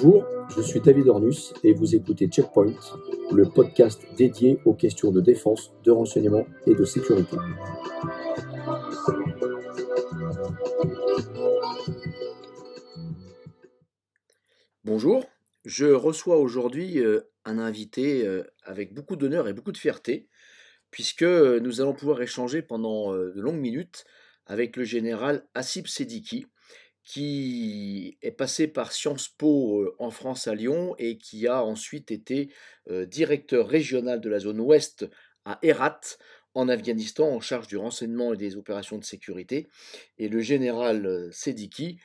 Bonjour, 0.00 0.24
je 0.56 0.62
suis 0.62 0.80
David 0.80 1.08
Ornus 1.08 1.52
et 1.64 1.72
vous 1.72 1.96
écoutez 1.96 2.28
Checkpoint, 2.28 2.72
le 3.32 3.48
podcast 3.48 4.00
dédié 4.16 4.60
aux 4.64 4.74
questions 4.74 5.10
de 5.10 5.20
défense, 5.20 5.72
de 5.82 5.90
renseignement 5.90 6.46
et 6.68 6.76
de 6.76 6.84
sécurité. 6.84 7.36
Bonjour, 14.84 15.24
je 15.64 15.86
reçois 15.86 16.36
aujourd'hui 16.36 17.00
euh, 17.00 17.22
un 17.44 17.58
invité 17.58 18.24
euh, 18.24 18.44
avec 18.62 18.94
beaucoup 18.94 19.16
d'honneur 19.16 19.48
et 19.48 19.52
beaucoup 19.52 19.72
de 19.72 19.78
fierté, 19.78 20.28
puisque 20.92 21.24
nous 21.24 21.80
allons 21.80 21.94
pouvoir 21.94 22.22
échanger 22.22 22.62
pendant 22.62 23.12
euh, 23.12 23.32
de 23.34 23.40
longues 23.40 23.58
minutes 23.58 24.04
avec 24.46 24.76
le 24.76 24.84
général 24.84 25.44
Assib 25.54 25.88
Sediki, 25.88 26.46
qui 27.08 28.18
est 28.20 28.32
passé 28.32 28.68
par 28.68 28.92
Sciences 28.92 29.30
Po 29.30 29.94
en 29.98 30.10
France 30.10 30.46
à 30.46 30.54
Lyon 30.54 30.94
et 30.98 31.16
qui 31.16 31.46
a 31.46 31.64
ensuite 31.64 32.10
été 32.10 32.52
directeur 32.86 33.66
régional 33.66 34.20
de 34.20 34.28
la 34.28 34.40
zone 34.40 34.60
ouest 34.60 35.08
à 35.46 35.58
Herat, 35.62 36.02
en 36.52 36.68
Afghanistan, 36.68 37.30
en 37.30 37.40
charge 37.40 37.66
du 37.66 37.78
renseignement 37.78 38.34
et 38.34 38.36
des 38.36 38.56
opérations 38.56 38.98
de 38.98 39.04
sécurité. 39.04 39.68
Et 40.18 40.28
le 40.28 40.40
général 40.40 41.30
Sediki 41.32 41.98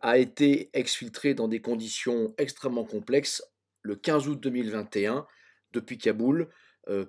a 0.00 0.16
été 0.16 0.70
exfiltré 0.74 1.34
dans 1.34 1.48
des 1.48 1.60
conditions 1.60 2.32
extrêmement 2.38 2.84
complexes 2.84 3.42
le 3.82 3.96
15 3.96 4.28
août 4.28 4.40
2021 4.40 5.26
depuis 5.72 5.98
Kaboul 5.98 6.48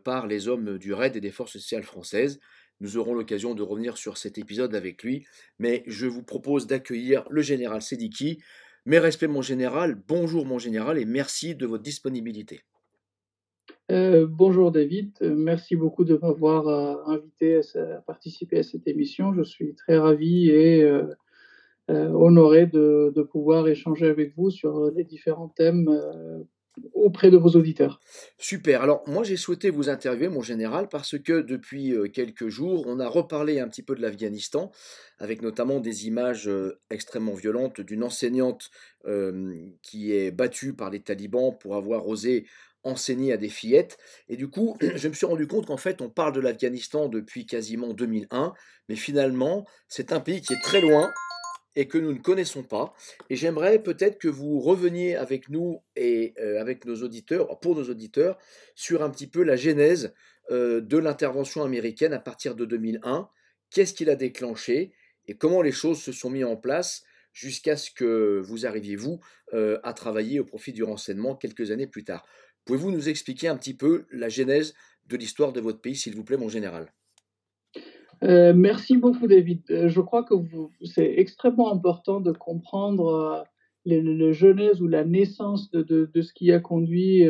par 0.04 0.26
les 0.26 0.48
hommes 0.48 0.80
du 0.80 0.92
RAID 0.92 1.16
et 1.16 1.22
des 1.22 1.30
forces 1.30 1.52
spéciales 1.52 1.84
françaises. 1.84 2.39
Nous 2.80 2.97
aurons 2.97 3.14
l'occasion 3.14 3.56
de 3.56 3.64
revenir 3.64 3.97
sur 3.97 4.17
cet 4.17 4.38
épisode 4.38 4.75
avec 4.75 5.03
lui, 5.03 5.25
mais 5.58 5.83
je 5.88 6.06
vous 6.06 6.23
propose 6.23 6.67
d'accueillir 6.67 7.25
le 7.30 7.42
général 7.42 7.81
Sediki. 7.81 8.39
Mes 8.86 9.00
respects, 9.00 9.28
mon 9.28 9.42
général, 9.42 9.95
bonjour, 10.08 10.45
mon 10.45 10.59
général, 10.59 10.98
et 10.98 11.05
merci 11.05 11.55
de 11.55 11.66
votre 11.66 11.83
disponibilité. 11.83 12.61
Euh, 13.89 14.28
bonjour 14.30 14.72
David, 14.72 15.14
euh, 15.22 15.33
merci 15.33 15.78
beaucoup 15.78 16.03
de 16.03 16.17
m'avoir 16.22 16.67
euh, 16.67 16.95
invité 17.05 17.61
à, 17.78 18.02
participer 18.02 18.59
à 18.59 18.64
cette 18.64 18.86
émission. 18.86 19.33
Je 19.33 19.44
suis 19.44 19.75
très 19.75 19.98
ravi 19.98 20.50
et 20.50 20.89
honoré 21.89 22.66
de, 22.66 23.14
de, 23.16 23.22
pouvoir 23.23 23.67
échanger 23.70 24.08
avec 24.08 24.36
vous 24.36 24.50
sur 24.50 24.92
les 24.92 25.05
différents 25.05 25.48
thèmes 25.48 25.89
auprès 26.94 27.30
de 27.30 27.38
vos 27.38 27.50
auditeurs. 27.50 28.00
Super. 28.38 28.81
Alors 28.81 29.03
moi 29.08 29.23
j'ai 29.23 29.38
souhaité 29.38 29.70
vous 29.70 29.89
interviewer, 29.89 30.30
mon 30.30 30.42
général, 30.42 30.89
parce 30.89 31.17
que 31.17 31.42
depuis 31.42 31.94
euh, 31.94 32.08
quelques 32.08 32.50
jours, 32.50 32.86
on 32.88 33.00
a 33.00 33.08
reparlé 33.08 33.59
un 33.59 33.67
petit 33.67 33.83
peu 33.83 33.95
de 33.95 34.02
l'Afghanistan, 34.02 34.72
avec 35.20 35.42
notamment 35.42 35.80
des 35.80 36.08
images 36.08 36.48
euh, 36.48 36.80
extrêmement 36.89 37.33
violentes 37.33 37.81
d'une 37.81 38.03
enseignante 38.03 38.70
euh, 39.05 39.55
qui 39.81 40.14
est 40.14 40.31
battue 40.31 40.73
par 40.73 40.89
les 40.89 41.02
talibans 41.02 41.58
pour 41.58 41.75
avoir 41.75 42.08
osé 42.08 42.45
enseigner 42.83 43.33
à 43.33 43.38
des 43.38 43.50
fillettes. 43.50 43.98
Et 44.30 44.38
du 44.38 44.50
coup, 44.50 44.78
je 44.95 45.08
me 45.08 45.14
suis 45.14 45.25
rendu 45.25 45.48
compte 45.48 45.66
qu'en 45.66 45.78
fait, 45.78 46.02
on 46.02 46.09
parle 46.09 46.33
de 46.33 46.39
l'Afghanistan 46.39 47.09
depuis 47.09 47.45
quasiment 47.45 47.94
2001, 47.94 48.53
mais 48.89 48.95
finalement, 48.95 49.66
c'est 49.88 50.11
un 50.11 50.20
pays 50.20 50.42
qui 50.42 50.53
est 50.53 50.61
très 50.61 50.81
loin 50.81 51.11
et 51.78 51.88
que 51.88 52.00
nous 52.00 52.11
ne 52.11 52.17
connaissons 52.17 52.64
pas. 52.64 52.94
Et 53.30 53.36
j'aimerais 53.36 53.81
peut-être 53.81 54.17
que 54.17 54.28
vous 54.28 54.59
reveniez 54.59 55.16
avec 55.16 55.47
nous 55.47 55.80
et 55.95 56.33
euh, 56.39 56.59
avec 56.59 56.86
nos 56.86 57.03
auditeurs, 57.03 57.59
pour 57.59 57.75
nos 57.75 57.88
auditeurs, 57.89 58.38
sur 58.75 59.03
un 59.03 59.09
petit 59.11 59.28
peu 59.28 59.44
la 59.44 59.56
genèse 59.56 60.11
euh, 60.50 60.81
de 60.81 60.98
l'intervention 60.98 61.64
américaine 61.64 62.14
à 62.14 62.20
partir 62.20 62.55
de 62.55 62.66
2001. 62.66 63.30
Qu'est-ce 63.70 63.94
qui 63.94 64.05
l'a 64.05 64.16
déclenché 64.16 64.92
et 65.28 65.38
comment 65.38 65.61
les 65.61 65.72
choses 65.72 66.02
se 66.02 66.11
sont 66.11 66.32
mises 66.32 66.45
en 66.45 66.55
place 66.55 67.04
jusqu'à 67.32 67.77
ce 67.77 67.92
que 67.92 68.42
vous 68.44 68.65
arriviez, 68.65 68.95
vous, 68.95 69.20
euh, 69.54 69.80
à 69.83 69.94
travailler 69.94 70.39
au 70.39 70.45
profit 70.45 70.73
du 70.73 70.83
renseignement 70.83 71.36
quelques 71.36 71.70
années 71.70 71.86
plus 71.86 72.04
tard. 72.04 72.26
Pouvez-vous 72.65 72.92
nous 72.92 73.08
expliquer 73.08 73.49
un 73.49 73.58
petit 73.58 73.76
peu 73.76 74.08
la 74.09 74.30
genèse 74.30 74.73
de 75.05 75.15
l'histoire 75.15 75.54
de 75.54 75.61
votre 75.61 75.80
pays, 75.80 75.95
s'il 75.95 76.15
vous 76.15 76.23
plaît, 76.23 76.38
mon 76.38 76.49
général? 76.49 76.92
Euh, 78.23 78.54
merci 78.55 78.98
beaucoup, 78.98 79.28
David. 79.28 79.61
Euh, 79.70 79.88
je 79.88 80.02
crois 80.02 80.23
que 80.23 80.33
c'est 80.83 81.14
extrêmement 81.17 81.72
important 81.72 82.20
de 82.20 82.32
comprendre 82.32 83.08
euh, 83.08 83.44
le, 83.86 84.32
genèse 84.32 84.82
ou 84.82 84.88
la 84.88 85.05
naissance 85.05 85.72
de, 85.72 86.10
ce 86.22 86.33
qui 86.33 86.52
a 86.52 86.60
conduit 86.60 87.23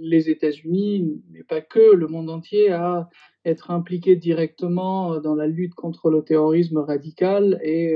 les 0.00 0.30
États-Unis, 0.30 1.20
mais 1.30 1.42
pas 1.42 1.60
que, 1.60 1.94
le 1.94 2.06
monde 2.06 2.30
entier, 2.30 2.70
à 2.70 3.10
être 3.44 3.70
impliqué 3.70 4.16
directement 4.16 5.20
dans 5.20 5.34
la 5.34 5.46
lutte 5.46 5.74
contre 5.74 6.08
le 6.08 6.22
terrorisme 6.22 6.78
radical 6.78 7.60
et 7.62 7.94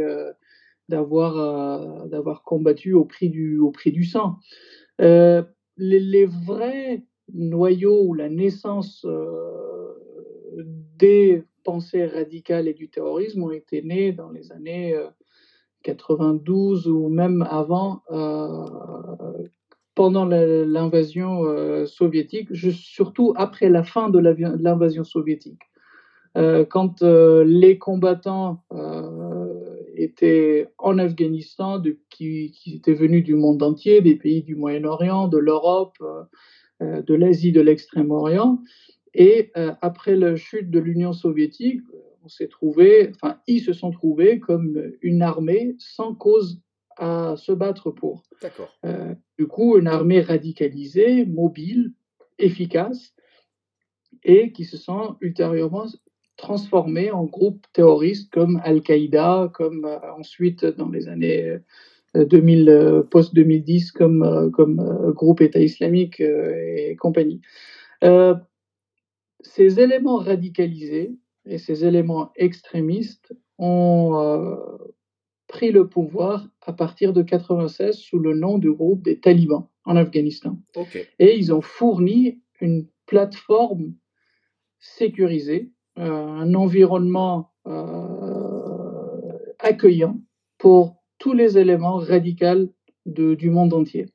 d'avoir 0.90 2.06
d'avoir 2.06 2.42
combattu 2.42 2.92
au 2.92 3.06
prix 3.06 3.30
du, 3.30 3.58
au 3.58 3.70
prix 3.70 3.92
du 3.92 4.04
sang. 4.04 4.40
Les, 4.98 6.26
vrais 6.26 7.02
noyaux 7.32 8.02
ou 8.04 8.12
la 8.12 8.28
naissance 8.28 9.06
des 10.98 11.44
pensée 11.66 12.06
radicale 12.06 12.68
et 12.68 12.74
du 12.74 12.88
terrorisme 12.88 13.42
ont 13.42 13.50
été 13.50 13.82
nés 13.82 14.12
dans 14.12 14.30
les 14.30 14.52
années 14.52 14.96
92 15.86 16.86
euh, 16.86 16.90
ou 16.90 17.08
même 17.08 17.46
avant, 17.48 18.02
euh, 18.10 18.64
pendant 19.94 20.26
l'invasion 20.26 21.44
euh, 21.44 21.86
soviétique, 21.86 22.54
surtout 22.54 23.32
après 23.36 23.68
la 23.68 23.82
fin 23.82 24.10
de 24.10 24.18
l'invasion 24.18 25.04
soviétique. 25.04 25.62
quand 26.74 27.02
les 27.62 27.78
combattants 27.78 28.62
étaient 30.06 30.68
en 30.76 30.98
Afghanistan, 30.98 31.82
qui, 32.10 32.52
étaient 32.76 32.98
venus 33.04 33.24
du 33.24 33.34
monde 33.34 33.62
entier, 33.62 34.02
des 34.02 34.16
pays 34.16 34.42
du 34.42 34.54
Moyen-Orient, 34.54 35.28
de 35.28 35.38
l'Europe, 35.38 35.96
de 36.80 37.14
l'Asie, 37.14 37.52
de 37.52 37.62
l'Extrême-Orient, 37.62 38.58
et 39.16 39.50
euh, 39.56 39.72
après 39.80 40.14
la 40.14 40.36
chute 40.36 40.70
de 40.70 40.78
l'Union 40.78 41.14
soviétique, 41.14 41.80
on 42.22 42.28
s'est 42.28 42.48
trouvé, 42.48 43.12
enfin, 43.14 43.40
ils 43.46 43.62
se 43.62 43.72
sont 43.72 43.90
trouvés 43.90 44.40
comme 44.40 44.92
une 45.00 45.22
armée 45.22 45.74
sans 45.78 46.14
cause 46.14 46.60
à 46.98 47.34
se 47.36 47.52
battre 47.52 47.90
pour. 47.90 48.24
Euh, 48.84 49.14
du 49.38 49.46
coup, 49.46 49.78
une 49.78 49.86
armée 49.86 50.20
radicalisée, 50.20 51.24
mobile, 51.24 51.92
efficace, 52.38 53.14
et 54.22 54.52
qui 54.52 54.64
se 54.64 54.76
sont 54.76 55.16
ultérieurement 55.22 55.86
transformés 56.36 57.10
en 57.10 57.24
groupes 57.24 57.64
terroristes 57.72 58.30
comme 58.30 58.60
Al-Qaïda, 58.64 59.50
comme 59.54 59.86
euh, 59.86 59.98
ensuite 60.18 60.66
dans 60.66 60.90
les 60.90 61.08
années 61.08 61.56
2000, 62.14 63.04
post-2010, 63.10 63.92
comme, 63.92 64.50
comme 64.52 65.12
groupe 65.14 65.40
État 65.40 65.60
islamique 65.60 66.20
et 66.20 66.96
compagnie 66.98 67.40
ces 69.56 69.80
éléments 69.80 70.18
radicalisés 70.18 71.16
et 71.46 71.56
ces 71.56 71.86
éléments 71.86 72.30
extrémistes 72.36 73.34
ont 73.56 74.12
euh, 74.16 74.56
pris 75.46 75.70
le 75.72 75.88
pouvoir 75.88 76.46
à 76.60 76.74
partir 76.74 77.14
de 77.14 77.22
96 77.22 77.96
sous 77.96 78.18
le 78.18 78.34
nom 78.34 78.58
du 78.58 78.70
groupe 78.70 79.02
des 79.02 79.18
talibans 79.18 79.66
en 79.86 79.96
Afghanistan. 79.96 80.58
Et 81.18 81.38
ils 81.38 81.54
ont 81.54 81.62
fourni 81.62 82.42
une 82.60 82.86
plateforme 83.06 83.94
sécurisée, 84.78 85.70
euh, 85.98 86.04
un 86.04 86.52
environnement 86.52 87.50
euh, 87.66 89.32
accueillant 89.58 90.20
pour 90.58 91.02
tous 91.18 91.32
les 91.32 91.56
éléments 91.56 91.96
radicaux 91.96 92.74
du 93.06 93.48
monde 93.48 93.72
entier. 93.72 94.06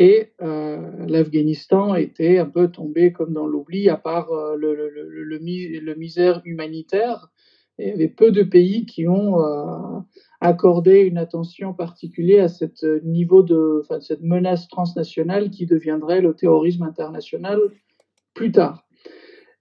Et 0.00 0.28
euh, 0.40 1.06
l'Afghanistan 1.08 1.96
était 1.96 2.38
un 2.38 2.46
peu 2.46 2.68
tombé 2.68 3.12
comme 3.12 3.32
dans 3.32 3.48
l'oubli, 3.48 3.88
à 3.88 3.96
part 3.96 4.30
euh, 4.30 4.56
le, 4.56 5.94
misère 5.96 6.40
humanitaire. 6.44 7.32
il 7.80 7.88
y 7.88 7.90
avait 7.90 8.08
peu 8.08 8.30
de 8.30 8.44
pays 8.44 8.86
qui 8.86 9.08
ont 9.08 9.42
euh, 9.42 9.98
accordé 10.40 11.00
une 11.00 11.18
attention 11.18 11.74
particulière 11.74 12.44
à 12.44 12.48
ce 12.48 13.04
niveau 13.04 13.42
de, 13.42 13.80
enfin, 13.82 14.00
cette 14.00 14.22
menace 14.22 14.68
transnationale 14.68 15.50
qui 15.50 15.66
deviendrait 15.66 16.20
le 16.20 16.32
terrorisme 16.32 16.84
international 16.84 17.58
plus 18.34 18.52
tard. 18.52 18.86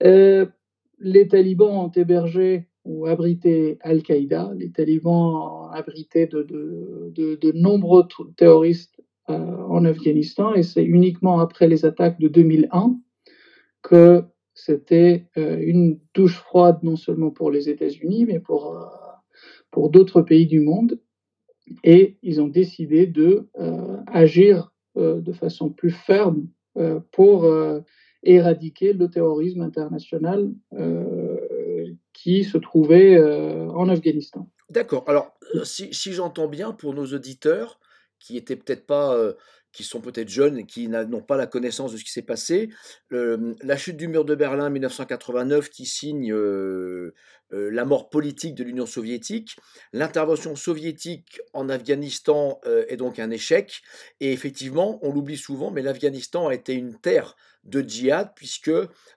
les 0.01 1.27
talibans 1.27 1.85
ont 1.85 1.91
hébergé 1.91 2.67
ou 2.85 3.07
abrité 3.07 3.79
Al-Qaïda. 3.81 4.51
Les 4.55 4.71
talibans 4.71 5.69
abrité 5.73 6.27
de, 6.27 6.43
de, 6.43 7.51
nombreux 7.53 8.07
terroristes 8.35 8.96
euh, 8.96 8.96
en 9.27 9.85
Afghanistan 9.85 10.53
et 10.53 10.63
c'est 10.63 10.83
uniquement 10.83 11.39
après 11.39 11.67
les 11.67 11.85
attaques 11.85 12.19
de 12.19 12.27
2001 12.27 12.97
que 13.81 14.23
c'était 14.53 15.27
euh, 15.37 15.57
une 15.59 15.99
douche 16.13 16.37
froide 16.37 16.79
non 16.83 16.95
seulement 16.95 17.31
pour 17.31 17.51
les 17.51 17.69
États-Unis 17.69 18.25
mais 18.25 18.39
pour, 18.39 18.75
euh, 18.75 18.85
pour 19.71 19.89
d'autres 19.89 20.21
pays 20.21 20.47
du 20.47 20.59
monde 20.59 20.99
et 21.83 22.17
ils 22.23 22.41
ont 22.41 22.47
décidé 22.47 23.07
de 23.07 23.49
agir 24.07 24.71
de 24.95 25.33
façon 25.33 25.69
plus 25.69 25.91
ferme 25.91 26.47
pour 27.11 27.45
éradiquer 28.23 28.93
le 28.93 29.09
terrorisme 29.09 29.59
international 29.61 30.53
qui 32.13 32.45
se 32.45 32.57
trouvait 32.57 33.21
en 33.21 33.89
Afghanistan. 33.89 34.49
D'accord. 34.69 35.03
Alors, 35.07 35.37
si 35.65 36.13
j'entends 36.13 36.47
bien, 36.47 36.71
pour 36.71 36.93
nos 36.93 37.07
auditeurs, 37.07 37.81
qui 38.19 38.37
étaient 38.37 38.55
peut-être 38.55 38.85
pas, 38.85 39.17
qui 39.71 39.83
sont 39.83 40.01
peut-être 40.01 40.29
jeunes 40.29 40.59
et 40.59 40.65
qui 40.65 40.87
n'ont 40.87 41.21
pas 41.21 41.37
la 41.37 41.47
connaissance 41.47 41.91
de 41.91 41.97
ce 41.97 42.03
qui 42.03 42.11
s'est 42.11 42.21
passé. 42.21 42.69
la 43.11 43.77
chute 43.77 43.97
du 43.97 44.07
mur 44.07 44.25
de 44.25 44.35
Berlin 44.35 44.69
1989 44.69 45.69
qui 45.69 45.85
signe 45.85 46.33
la 47.51 47.85
mort 47.85 48.09
politique 48.09 48.55
de 48.55 48.63
l'Union 48.63 48.85
soviétique. 48.85 49.55
L'intervention 49.93 50.55
soviétique 50.55 51.39
en 51.53 51.69
Afghanistan 51.69 52.59
est 52.65 52.97
donc 52.97 53.19
un 53.19 53.29
échec. 53.29 53.81
Et 54.19 54.33
effectivement, 54.33 54.99
on 55.01 55.11
l'oublie 55.13 55.37
souvent, 55.37 55.71
mais 55.71 55.81
l'Afghanistan 55.81 56.47
a 56.47 56.53
été 56.53 56.73
une 56.73 56.99
terre 56.99 57.35
de 57.63 57.81
djihad 57.81 58.31
puisque 58.35 58.71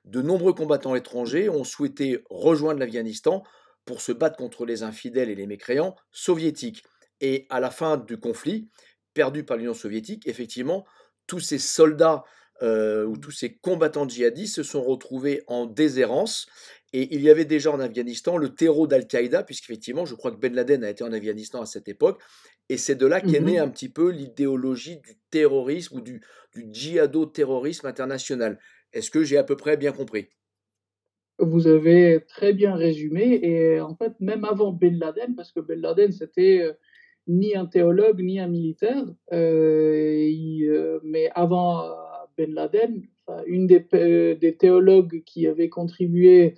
de 0.05 0.23
nombreux 0.23 0.53
combattants 0.53 0.97
étrangers 0.97 1.49
ont 1.49 1.65
souhaité 1.65 2.25
rejoindre 2.29 2.81
l'Afghanistan 2.81 3.45
pour 3.85 4.03
se 4.03 4.13
battre 4.13 4.37
contre 4.37 4.67
les 4.67 4.83
infidèles 4.83 5.31
et 5.31 5.35
les 5.35 5.47
mécréants 5.47 5.97
soviétiques. 6.13 6.85
Et 7.21 7.47
à 7.51 7.61
la 7.61 7.71
fin 7.71 7.97
du 7.97 8.19
conflit, 8.19 8.69
perdu 9.15 9.45
par 9.45 9.57
l'Union 9.57 9.75
soviétique, 9.75 10.27
effectivement, 10.27 10.85
tous 11.27 11.41
ces 11.41 11.59
soldats 11.59 12.25
euh, 12.63 13.05
ou 13.07 13.17
tous 13.17 13.31
ces 13.31 13.57
combattants 13.57 14.07
djihadistes 14.09 14.57
se 14.57 14.63
sont 14.63 14.83
retrouvés 14.83 15.43
en 15.47 15.67
déshérence. 15.67 16.47
Et 16.93 17.15
il 17.15 17.23
y 17.23 17.31
avait 17.31 17.45
déjà 17.45 17.71
en 17.71 17.81
Afghanistan 17.81 18.37
le 18.37 18.55
terreau 18.55 18.87
d'Al-Qaïda, 18.87 19.45
puisqu'effectivement, 19.45 20.05
je 20.05 20.15
crois 20.15 20.33
que 20.33 20.37
Ben 20.37 20.53
Laden 20.55 20.85
a 20.85 20.91
été 20.91 21.05
en 21.05 21.13
Afghanistan 21.13 21.63
à 21.63 21.67
cette 21.67 21.89
époque. 21.89 22.21
Et 22.69 22.77
c'est 22.77 22.97
de 22.97 23.07
là 23.07 23.21
qu'est 23.21 23.41
née 23.41 23.59
Mhm. 23.59 23.65
un 23.65 23.69
petit 23.69 23.89
peu 23.89 24.11
l'idéologie 24.11 24.99
du 24.99 25.17
terrorisme 25.31 25.97
ou 25.97 26.01
du, 26.01 26.21
du 26.55 26.67
djihado-terrorisme 26.73 27.87
international. 27.87 28.59
Est-ce 28.93 29.11
que 29.11 29.23
j'ai 29.25 29.39
à 29.39 29.45
peu 29.45 29.57
près 29.57 29.77
bien 29.77 29.93
compris? 29.93 30.29
Vous 31.39 31.67
avez 31.67 32.25
très 32.29 32.53
bien 32.53 32.77
résumé. 32.77 33.41
Et 33.43 33.81
en 33.81 33.95
fait, 33.97 34.13
même 34.21 34.45
avant 34.45 34.73
Ben 34.73 34.99
Laden, 34.99 35.35
parce 35.35 35.53
que 35.53 35.61
Ben 35.61 35.81
Laden, 35.81 36.13
c'était 36.13 36.61
euh, 36.61 36.73
ni 37.27 37.55
un 37.55 37.67
théologue, 37.67 38.21
ni 38.21 38.41
un 38.41 38.49
militaire, 38.49 39.05
euh, 39.33 40.29
euh, 40.69 41.01
mais 41.05 41.31
avant 41.35 41.85
euh, 41.85 41.91
Ben 42.37 42.53
Laden, 42.53 43.03
une 43.47 43.67
des, 43.67 44.57
théologues 44.59 45.23
qui 45.25 45.47
avait 45.47 45.69
contribué 45.69 46.57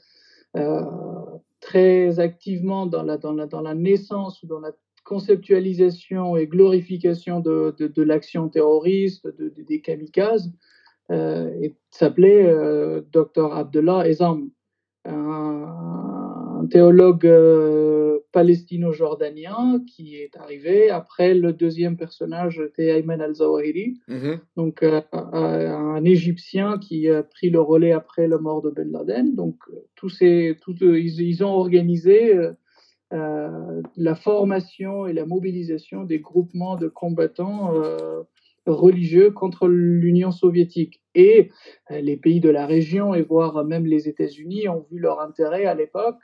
très 1.61 2.19
activement 2.19 2.87
dans 2.87 3.03
la, 3.03 3.75
naissance 3.75 4.43
ou 4.43 4.47
dans 4.47 4.61
la 4.61 4.73
conceptualisation 5.05 6.37
et 6.37 6.47
glorification 6.47 7.41
de, 7.41 8.03
l'action 8.03 8.49
terroriste, 8.49 9.27
de, 9.27 9.51
de, 9.51 9.63
des 9.63 9.83
kamikazes, 9.83 10.51
s'appelait 11.91 12.55
Dr 13.13 13.55
Abdullah 13.55 14.09
Ezam, 14.09 14.51
un, 15.05 16.67
théologue 16.71 17.27
palestino-jordanien 18.33 19.83
qui 19.87 20.17
est 20.17 20.37
arrivé 20.37 20.91
après 20.91 21.35
le 21.35 21.53
deuxième 21.53 21.97
personnage 21.97 22.61
était 22.61 22.89
Ayman 22.89 23.21
al-Zawahiri, 23.21 24.01
Mhm. 24.09 24.41
donc 24.57 24.83
euh, 24.83 25.01
un 25.13 26.05
Égyptien 26.05 26.79
qui 26.79 27.09
a 27.09 27.23
pris 27.23 27.51
le 27.51 27.61
relais 27.61 27.93
après 27.93 28.27
la 28.27 28.39
mort 28.39 28.63
de 28.63 28.71
Ben 28.71 28.91
Laden. 28.91 29.35
Donc 29.35 29.57
euh, 29.71 29.77
tous 29.97 30.09
ces, 30.09 30.57
tous, 30.63 30.77
ils, 30.81 31.21
ils, 31.21 31.45
ont 31.45 31.53
organisé 31.53 32.35
euh, 33.13 33.83
la 33.97 34.15
formation 34.15 35.07
et 35.07 35.13
la 35.13 35.27
mobilisation 35.27 36.05
des 36.05 36.19
groupements 36.19 36.77
de 36.77 36.89
combattants 36.89 37.75
euh, 37.75 38.23
religieux 38.65 39.31
contre 39.31 39.69
l'Union 39.69 40.31
soviétique. 40.31 41.03
Et 41.15 41.51
euh, 41.91 42.01
les 42.01 42.17
pays 42.17 42.41
de 42.41 42.49
la 42.49 42.65
région, 42.65 43.13
et 43.15 43.23
voire 43.23 43.65
même 43.65 43.85
les 43.85 44.09
États-Unis, 44.09 44.69
ont 44.69 44.87
vu 44.91 44.99
leur 44.99 45.21
intérêt 45.21 45.67
à 45.67 45.75
l'époque. 45.75 46.21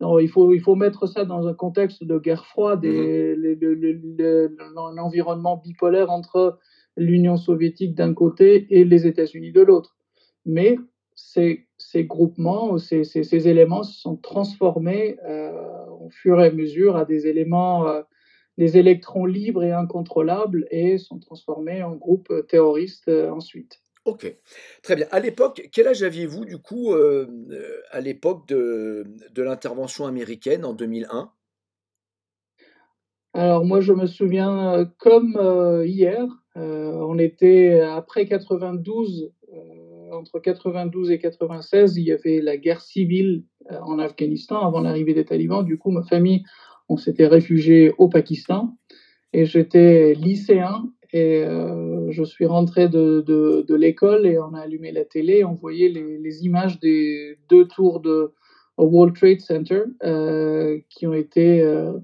Non, 0.00 0.18
il, 0.18 0.28
faut, 0.28 0.52
il 0.52 0.60
faut 0.60 0.74
mettre 0.74 1.06
ça 1.06 1.24
dans 1.24 1.46
un 1.46 1.54
contexte 1.54 2.04
de 2.04 2.18
guerre 2.18 2.46
froide 2.46 2.84
et 2.84 3.34
Mhm. 3.34 4.56
l'environnement 4.94 5.56
bipolaire 5.56 6.10
entre 6.10 6.58
l'Union 6.96 7.36
soviétique 7.36 7.94
d'un 7.94 8.12
côté 8.14 8.66
et 8.70 8.84
les 8.84 9.06
États-Unis 9.06 9.52
de 9.52 9.62
l'autre. 9.62 9.96
Mais 10.44 10.76
ces, 11.14 11.66
ces 11.78 12.04
groupements, 12.04 12.76
ces, 12.78 13.04
ces, 13.04 13.22
ces, 13.24 13.48
éléments 13.48 13.82
se 13.82 13.98
sont 14.00 14.16
transformés 14.16 15.18
euh, 15.24 15.86
au 16.00 16.10
fur 16.10 16.40
et 16.42 16.46
à 16.48 16.52
mesure 16.52 16.96
à 16.96 17.04
des 17.06 17.26
éléments, 17.26 17.88
euh, 17.88 18.02
des 18.58 18.76
électrons 18.78 19.24
libres 19.26 19.64
et 19.64 19.72
incontrôlables 19.72 20.66
et 20.70 20.98
sont 20.98 21.18
transformés 21.18 21.82
en 21.82 21.96
groupes 21.96 22.32
terroristes 22.48 23.08
euh, 23.08 23.30
ensuite. 23.30 23.80
Ok, 24.06 24.34
très 24.82 24.96
bien. 24.96 25.06
À 25.10 25.20
l'époque, 25.20 25.68
quel 25.72 25.88
âge 25.88 26.02
aviez-vous 26.02 26.44
du 26.44 26.58
coup 26.58 26.92
euh, 26.94 27.26
à 27.90 28.00
l'époque 28.00 28.48
de, 28.48 29.04
de 29.34 29.42
l'intervention 29.42 30.06
américaine 30.06 30.64
en 30.64 30.72
2001 30.72 31.30
Alors 33.34 33.64
moi, 33.64 33.80
je 33.80 33.92
me 33.92 34.06
souviens 34.06 34.74
euh, 34.74 34.84
comme 34.98 35.36
euh, 35.36 35.86
hier, 35.86 36.24
on 36.54 37.18
était 37.18 37.80
après 37.80 38.26
92 38.26 39.30
entre 40.12 40.38
92 40.38 41.10
et 41.10 41.18
96, 41.18 41.96
il 41.96 42.04
y 42.04 42.12
avait 42.12 42.40
la 42.40 42.56
guerre 42.56 42.80
civile 42.80 43.44
euh, 43.70 43.78
en 43.80 43.98
Afghanistan 43.98 44.66
avant 44.66 44.80
l'arrivée 44.80 45.14
des 45.14 45.24
talibans. 45.24 45.64
Du 45.64 45.78
coup, 45.78 45.90
ma 45.90 46.02
famille, 46.02 46.44
on 46.88 46.96
s'était 46.96 47.26
réfugié 47.26 47.92
au 47.98 48.08
Pakistan 48.08 48.76
et 49.32 49.44
j'étais 49.44 50.14
lycéen 50.14 50.90
et 51.16 51.42
euh, 51.44 52.10
je 52.10 52.22
suis 52.24 52.44
rentré 52.44 52.90
de, 52.90 53.74
l'école 53.74 54.26
et 54.26 54.38
on 54.38 54.52
a 54.52 54.60
allumé 54.60 54.92
la 54.92 55.06
télé. 55.06 55.44
On 55.44 55.54
voyait 55.54 55.88
les, 55.88 56.44
images 56.44 56.78
des 56.78 57.38
deux 57.48 57.66
tours 57.66 58.00
de 58.00 58.32
World 58.76 59.16
Trade 59.16 59.40
Center 59.40 59.84
euh, 60.02 60.78
qui 60.90 61.06
ont 61.06 61.14
été 61.14 61.62
euh, 61.62 61.94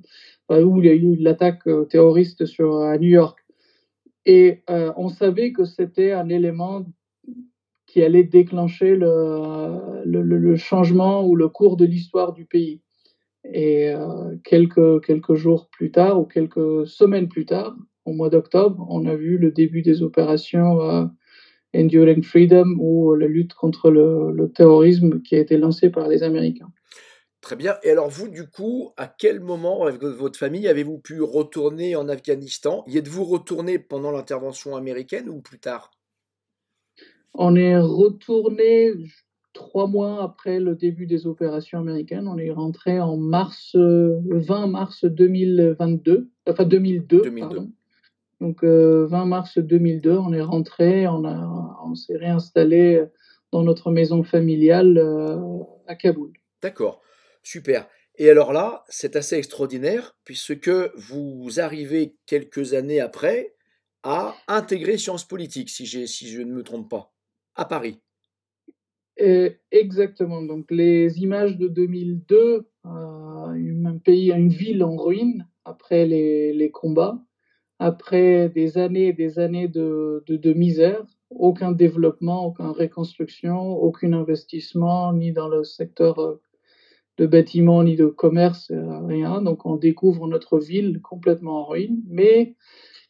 où 0.48 0.80
il 0.80 0.86
y 0.86 0.88
a 0.88 0.94
eu 0.94 1.16
l'attaque 1.16 1.68
terroriste 1.90 2.42
à 2.58 2.96
New 2.96 3.10
York. 3.10 3.38
Et 4.24 4.62
on 4.68 5.10
savait 5.10 5.52
que 5.52 5.64
c'était 5.64 6.12
un 6.12 6.30
élément 6.30 6.86
qui 7.86 8.02
allait 8.02 8.24
déclencher 8.24 8.96
le, 8.96 10.56
changement 10.56 11.26
ou 11.26 11.36
le 11.36 11.48
cours 11.48 11.76
de 11.76 11.84
l'histoire 11.84 12.32
du 12.32 12.46
pays. 12.46 12.80
Et 13.44 13.92
quelques 14.44 15.34
jours 15.34 15.68
plus 15.70 15.90
tard 15.90 16.18
ou 16.18 16.24
quelques 16.24 16.86
semaines 16.86 17.28
plus 17.28 17.44
tard, 17.44 17.76
au 18.04 18.12
mois 18.12 18.30
d'octobre, 18.30 18.86
on 18.90 19.06
a 19.06 19.14
vu 19.14 19.38
le 19.38 19.50
début 19.50 19.82
des 19.82 20.02
opérations 20.02 20.80
euh, 20.80 21.04
Enduring 21.74 22.22
Freedom 22.22 22.76
ou 22.78 23.14
la 23.14 23.26
lutte 23.26 23.54
contre 23.54 23.90
le, 23.90 24.32
le, 24.32 24.50
terrorisme 24.50 25.22
qui 25.22 25.36
a 25.36 25.38
été 25.38 25.56
lancée 25.56 25.90
par 25.90 26.08
les 26.08 26.22
Américains. 26.22 26.70
Très 27.40 27.56
bien. 27.56 27.74
Et 27.82 27.90
alors 27.90 28.08
vous, 28.08 28.28
du 28.28 28.46
coup, 28.46 28.92
à 28.96 29.08
quel 29.08 29.40
moment, 29.40 29.84
avec 29.84 30.00
votre 30.02 30.38
famille, 30.38 30.68
avez-vous 30.68 30.98
pu 30.98 31.20
retourner 31.20 31.96
en 31.96 32.08
Afghanistan? 32.08 32.84
Y 32.86 32.98
êtes-vous 32.98 33.24
retourné 33.24 33.80
pendant 33.80 34.12
l'intervention 34.12 34.76
américaine 34.76 35.28
ou 35.28 35.40
plus 35.40 35.58
tard? 35.58 35.90
On 37.34 37.56
est 37.56 37.78
retourné 37.78 38.92
trois 39.54 39.88
mois 39.88 40.22
après 40.22 40.60
le 40.60 40.76
début 40.76 41.06
des 41.06 41.26
opérations 41.26 41.80
américaines. 41.80 42.28
On 42.28 42.38
est 42.38 42.52
rentré 42.52 43.00
en 43.00 43.16
mars, 43.16 43.74
20 43.74 44.66
mars 44.68 45.04
2022, 45.04 46.30
enfin 46.48 46.64
2002, 46.64 47.22
2002. 47.22 47.40
pardon. 47.40 47.72
Donc 48.42 48.64
euh, 48.64 49.06
20 49.06 49.26
mars 49.26 49.58
2002, 49.58 50.10
on 50.10 50.32
est 50.32 50.42
rentré, 50.42 51.06
on, 51.06 51.24
a, 51.24 51.78
on 51.86 51.94
s'est 51.94 52.16
réinstallé 52.16 53.04
dans 53.52 53.62
notre 53.62 53.92
maison 53.92 54.24
familiale 54.24 54.98
euh, 54.98 55.38
à 55.86 55.94
Kaboul. 55.94 56.32
D'accord, 56.60 57.02
super. 57.44 57.86
Et 58.16 58.28
alors 58.28 58.52
là, 58.52 58.82
c'est 58.88 59.14
assez 59.14 59.36
extraordinaire 59.36 60.16
puisque 60.24 60.72
vous 60.96 61.60
arrivez 61.60 62.16
quelques 62.26 62.74
années 62.74 62.98
après 62.98 63.54
à 64.02 64.34
intégrer 64.48 64.98
sciences 64.98 65.24
politiques, 65.24 65.70
si, 65.70 65.86
si 65.86 66.28
je 66.28 66.42
ne 66.42 66.52
me 66.52 66.64
trompe 66.64 66.90
pas 66.90 67.12
à 67.54 67.64
Paris. 67.64 68.00
Et 69.18 69.58
exactement. 69.70 70.42
Donc 70.42 70.68
les 70.72 71.20
images 71.20 71.58
de 71.58 71.68
2002, 71.68 72.66
euh, 72.86 72.88
un 72.88 73.98
pays, 73.98 74.32
une 74.32 74.48
ville 74.48 74.82
en 74.82 74.96
ruine 74.96 75.46
après 75.64 76.06
les, 76.06 76.52
les, 76.52 76.72
combats, 76.72 77.22
après 77.82 78.48
des 78.48 78.78
années 78.78 79.08
et 79.08 79.12
des 79.12 79.40
années 79.40 79.66
de, 79.66 80.52
misère, 80.52 81.04
aucun 81.30 81.72
développement, 81.72 82.46
aucune 82.46 82.66
reconstruction, 82.66 83.72
aucun 83.72 84.12
investissement, 84.12 85.12
ni 85.12 85.32
dans 85.32 85.48
le 85.48 85.64
secteur 85.64 86.20
euh, 86.20 86.40
de 87.18 87.26
bâtiment, 87.26 87.82
ni 87.82 87.96
de 87.96 88.06
commerce, 88.06 88.70
euh, 88.70 89.04
rien. 89.06 89.42
Donc 89.42 89.66
on 89.66 89.74
découvre 89.74 90.28
notre 90.28 90.60
ville 90.60 91.00
complètement 91.02 91.62
en 91.62 91.64
ruine, 91.64 92.02
mais 92.06 92.54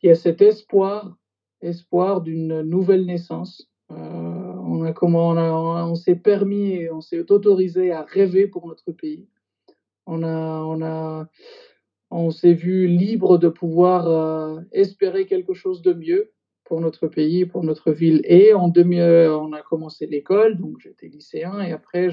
il 0.03 0.07
y 0.07 0.11
a 0.11 0.15
cet 0.15 0.41
espoir, 0.41 1.19
espoir 1.61 2.23
d'une 2.23 2.63
nouvelle 2.63 3.05
naissance, 3.05 3.69
euh, 3.91 3.95
on 3.95 4.85
a 4.85 4.93
comment 4.95 5.33
on 5.33 5.95
s'est 5.95 6.17
permis, 6.17 6.89
on 6.89 7.03
s'est 7.03 7.31
autorisé 7.31 7.93
à 7.93 8.03
rêver 8.05 8.47
pour 8.47 8.67
notre 8.69 8.91
pays. 8.93 9.29
On 10.07 10.23
a, 10.23 10.63
on 10.65 10.81
a, 10.83 11.29
on 12.13 12.31
s'est 12.31 12.53
vu 12.53 12.87
libre 12.87 13.39
de 13.39 13.49
pouvoir 13.49 14.07
euh, 14.07 14.61
espérer 14.73 15.27
quelque 15.27 15.55
chose 15.55 15.83
de 15.83 15.93
mieux 15.93 16.31
pour 16.65 16.81
notre 16.81 17.09
pays, 17.09 17.47
pour 17.47 17.65
notre 17.65 17.91
ville. 17.91 18.21
Et 18.25 18.55
en 18.55 18.69
demi, 18.69 19.01
on 19.01 19.53
a 19.53 19.63
commencé 19.63 20.07
l'école, 20.07 20.59
donc 20.59 20.79
j'étais 20.79 21.09
lycéen, 21.09 21.61
et 21.61 21.73
après 21.73 22.09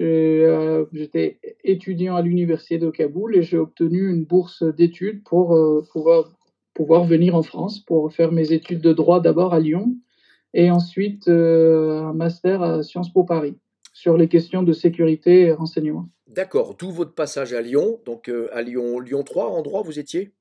euh, 0.00 0.84
j'étais 0.92 1.38
étudiant 1.64 2.16
à 2.16 2.22
l'université 2.22 2.78
de 2.78 2.90
Kaboul 2.90 3.36
et 3.36 3.42
j'ai 3.42 3.58
obtenu 3.58 4.10
une 4.10 4.24
bourse 4.24 4.62
d'études 4.62 5.22
pour 5.24 5.54
euh, 5.54 5.86
pouvoir 5.92 6.32
pouvoir 6.74 7.04
venir 7.04 7.34
en 7.34 7.42
France 7.42 7.80
pour 7.80 8.12
faire 8.12 8.32
mes 8.32 8.52
études 8.52 8.80
de 8.80 8.92
droit 8.92 9.20
d'abord 9.20 9.52
à 9.52 9.60
Lyon 9.60 9.96
et 10.54 10.70
ensuite 10.70 11.28
un 11.28 12.12
master 12.14 12.62
à 12.62 12.82
Sciences 12.82 13.12
Po 13.12 13.24
Paris 13.24 13.56
sur 14.00 14.16
les 14.16 14.28
questions 14.28 14.62
de 14.62 14.72
sécurité 14.72 15.42
et 15.42 15.52
renseignement. 15.52 16.08
D'accord, 16.26 16.74
d'où 16.74 16.90
votre 16.90 17.14
passage 17.14 17.52
à 17.52 17.60
Lyon, 17.60 18.00
donc 18.06 18.30
à 18.52 18.62
Lyon, 18.62 18.98
Lyon 18.98 19.22
3, 19.24 19.50
en 19.50 19.60
droit, 19.60 19.82
vous 19.82 19.98
étiez? 19.98 20.32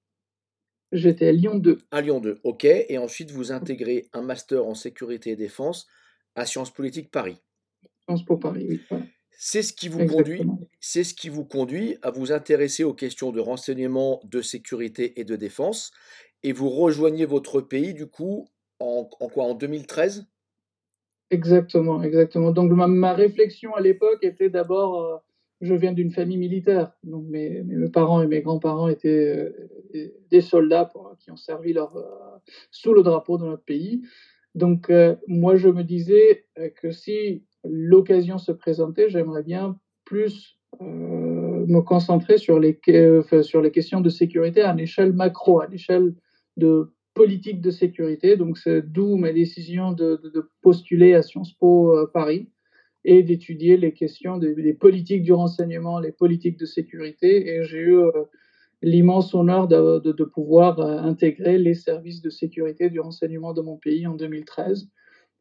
J'étais 0.93 1.27
à 1.27 1.31
Lyon 1.33 1.55
2. 1.55 1.77
À 1.91 1.99
Lyon 1.99 2.21
2, 2.21 2.39
ok. 2.43 2.63
Et 2.63 2.97
ensuite, 2.97 3.31
vous 3.31 3.51
intégrez 3.51 4.07
un 4.13 4.21
master 4.21 4.65
en 4.65 4.75
sécurité 4.75 5.31
et 5.31 5.35
défense 5.35 5.87
à 6.35 6.45
Sciences 6.45 6.73
Politiques 6.73 7.11
Paris. 7.11 7.35
Sciences 8.05 8.23
Po 8.23 8.37
Paris, 8.37 8.65
oui. 8.69 8.79
C'est 9.31 9.61
ce 9.61 9.73
qui 9.73 9.89
vous 9.89 10.05
conduit, 10.05 10.41
c'est 10.79 11.03
ce 11.03 11.13
qui 11.13 11.27
vous 11.27 11.45
conduit 11.45 11.97
à 12.01 12.11
vous 12.11 12.31
intéresser 12.31 12.85
aux 12.85 12.93
questions 12.93 13.31
de 13.31 13.41
renseignement, 13.41 14.21
de 14.23 14.41
sécurité 14.41 15.19
et 15.19 15.25
de 15.25 15.35
défense, 15.35 15.91
et 16.43 16.53
vous 16.53 16.69
rejoignez 16.69 17.25
votre 17.25 17.59
pays 17.59 17.93
du 17.93 18.07
coup 18.07 18.47
en, 18.79 19.03
quoi? 19.05 19.43
En 19.43 19.53
2013 19.53 20.27
Exactement, 21.31 22.01
exactement. 22.01 22.51
Donc 22.51 22.71
ma, 22.71 23.13
réflexion 23.13 23.75
à 23.75 23.81
l'époque 23.81 24.23
était 24.23 24.49
d'abord, 24.49 25.01
euh, 25.01 25.17
je 25.61 25.75
viens 25.75 25.93
d'une 25.93 26.11
famille 26.11 26.37
militaire, 26.37 26.91
donc 27.03 27.25
mes, 27.27 27.63
parents 27.93 28.21
et 28.23 28.27
mes 28.27 28.41
grands-parents 28.41 28.87
étaient 28.87 29.53
euh, 29.95 30.07
des 30.31 30.41
soldats 30.41 30.91
qui 31.19 31.29
ont 31.29 31.35
servi 31.35 31.77
euh, 31.77 31.85
sous 32.71 32.93
le 32.93 33.03
drapeau 33.03 33.37
de 33.37 33.45
notre 33.45 33.63
pays. 33.63 34.01
Donc 34.55 34.91
moi 35.27 35.55
je 35.55 35.69
me 35.69 35.83
disais 35.83 36.47
que 36.81 36.89
si 36.89 37.45
l'occasion 37.63 38.39
se 38.39 38.51
présentait, 38.51 39.07
j'aimerais 39.07 39.43
bien 39.43 39.77
plus 40.05 40.57
me 40.81 41.81
concentrer 41.81 42.39
sur 42.39 42.59
les, 42.59 42.79
sur 43.43 43.61
les 43.61 43.69
questions 43.69 44.01
de 44.01 44.09
sécurité 44.09 44.61
à 44.61 44.73
l'échelle 44.73 45.13
macro, 45.13 45.61
à 45.61 45.67
l'échelle 45.67 46.15
de 46.57 46.91
politique 47.13 47.61
de 47.61 47.71
sécurité. 47.71 48.37
Donc, 48.37 48.57
c'est 48.57 48.81
d'où 48.81 49.17
ma 49.17 49.31
décision 49.33 49.91
de, 49.91 50.19
postuler 50.61 51.13
à 51.13 51.21
Sciences 51.21 51.53
Po 51.53 51.95
euh, 51.95 52.09
Paris 52.13 52.49
et 53.05 53.23
d'étudier 53.23 53.77
les 53.77 53.93
questions 53.93 54.37
des, 54.37 54.73
politiques 54.73 55.23
du 55.23 55.33
renseignement, 55.33 55.99
les 55.99 56.11
politiques 56.11 56.57
de 56.57 56.65
sécurité. 56.65 57.49
Et 57.49 57.63
j'ai 57.63 57.79
eu 57.79 57.97
euh, 57.97 58.11
l'immense 58.81 59.33
honneur 59.33 59.67
de, 59.67 60.23
pouvoir 60.23 60.79
intégrer 60.79 61.57
les 61.57 61.73
services 61.73 62.21
de 62.21 62.29
sécurité 62.29 62.89
du 62.89 62.99
renseignement 62.99 63.53
de 63.53 63.61
mon 63.61 63.77
pays 63.77 64.05
en 64.07 64.15
2013 64.15 64.89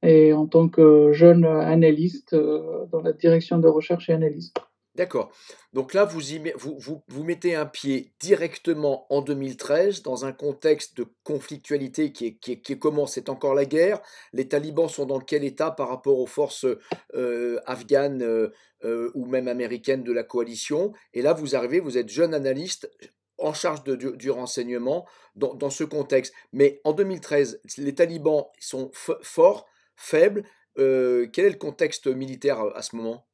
et 0.03 0.33
en 0.33 0.47
tant 0.47 0.69
que 0.69 1.13
jeune 1.13 1.45
analyste 1.45 2.35
euh, 2.35 2.87
dans 2.93 3.01
la 3.01 3.13
direction 3.13 3.59
de 3.59 3.69
recherche 3.69 4.09
et 4.09 4.13
analyse. 4.13 4.53
D'accord. 4.99 5.31
Donc 5.73 5.95
là, 5.95 6.05
vous, 6.05 7.23
mettez 7.23 7.55
un 7.55 7.67
pied 7.67 8.13
directement 8.19 9.07
en 9.15 9.23
2013 9.23 10.03
dans 10.03 10.25
un 10.25 10.33
contexte 10.33 10.97
de 10.97 11.07
conflictualité 11.23 12.13
qui, 12.13 12.27
est, 12.27 12.61
qui, 12.61 12.79
commence, 12.81 13.13
c'est 13.13 13.29
encore 13.29 13.55
la 13.55 13.65
guerre. 13.65 14.01
Les 14.33 14.49
talibans 14.49 14.89
sont 14.89 15.07
dans 15.07 15.21
quel 15.21 15.45
état 15.45 15.71
par 15.71 15.89
rapport 15.89 16.19
aux 16.19 16.27
forces 16.27 16.67
euh, 17.15 17.61
afghanes 17.65 18.23
euh, 18.23 19.11
ou 19.15 19.25
même 19.27 19.47
américaines 19.47 20.03
de 20.03 20.13
la 20.13 20.25
coalition? 20.25 20.93
Et 21.15 21.23
là, 21.23 21.33
vous 21.33 21.55
arrivez, 21.55 21.79
vous 21.79 21.97
êtes 21.97 22.09
jeune 22.09 22.35
analyste 22.35 22.91
en 23.39 23.53
charge 23.53 23.85
du, 23.85 24.31
renseignement 24.33 25.07
dans, 25.37 25.55
dans, 25.55 25.71
ce 25.71 25.85
contexte. 25.85 26.35
Mais 26.53 26.81
en 26.83 26.93
2013, 26.93 27.61
les 27.77 27.95
talibans 27.95 28.47
sont 28.59 28.91
forts 28.93 29.65
faible. 29.95 30.43
Euh, 30.77 31.29
quel 31.33 31.45
est 31.45 31.51
le 31.51 31.57
contexte 31.57 32.09
militaire 32.09 32.59
à, 32.75 32.83
ce 32.83 32.97
moment? 32.97 33.28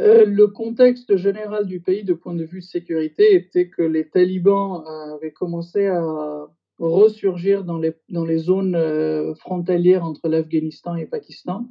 Euh, 0.00 0.24
le 0.24 0.46
contexte 0.46 1.16
général 1.16 1.66
du 1.66 1.80
pays 1.80 2.04
de 2.04 2.14
point 2.14 2.34
de 2.34 2.44
vue 2.44 2.60
de 2.60 2.64
sécurité 2.64 3.34
était 3.34 3.68
que 3.68 3.82
les 3.82 4.08
talibans 4.08 4.84
avaient 5.14 5.32
commencé 5.32 5.86
à 5.86 6.46
ressurgir 6.78 7.64
dans 7.64 7.78
les, 7.78 7.92
dans 8.08 8.24
les 8.24 8.38
zones 8.38 8.74
euh, 8.74 9.34
frontalières 9.34 10.04
entre 10.04 10.28
l'Afghanistan 10.28 10.96
et 10.96 11.02
le 11.02 11.08
Pakistan. 11.08 11.68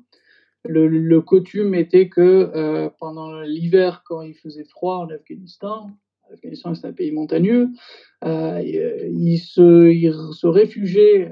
Le, 0.64 1.20
coutume 1.22 1.74
était 1.74 2.08
que 2.08 2.92
pendant 3.00 3.42
l'hiver, 3.42 4.04
quand 4.06 4.22
il 4.22 4.36
faisait 4.36 4.64
froid 4.64 4.98
en 4.98 5.10
Afghanistan, 5.10 5.90
l'Afghanistan 6.30 6.76
c'est 6.76 6.86
un 6.86 6.94
pays 6.94 7.12
montagneux, 7.12 7.70
ils, 8.24 9.40
se, 9.40 9.90
ils 9.90 10.14
se 10.34 10.46
réfugiaient 10.46 11.32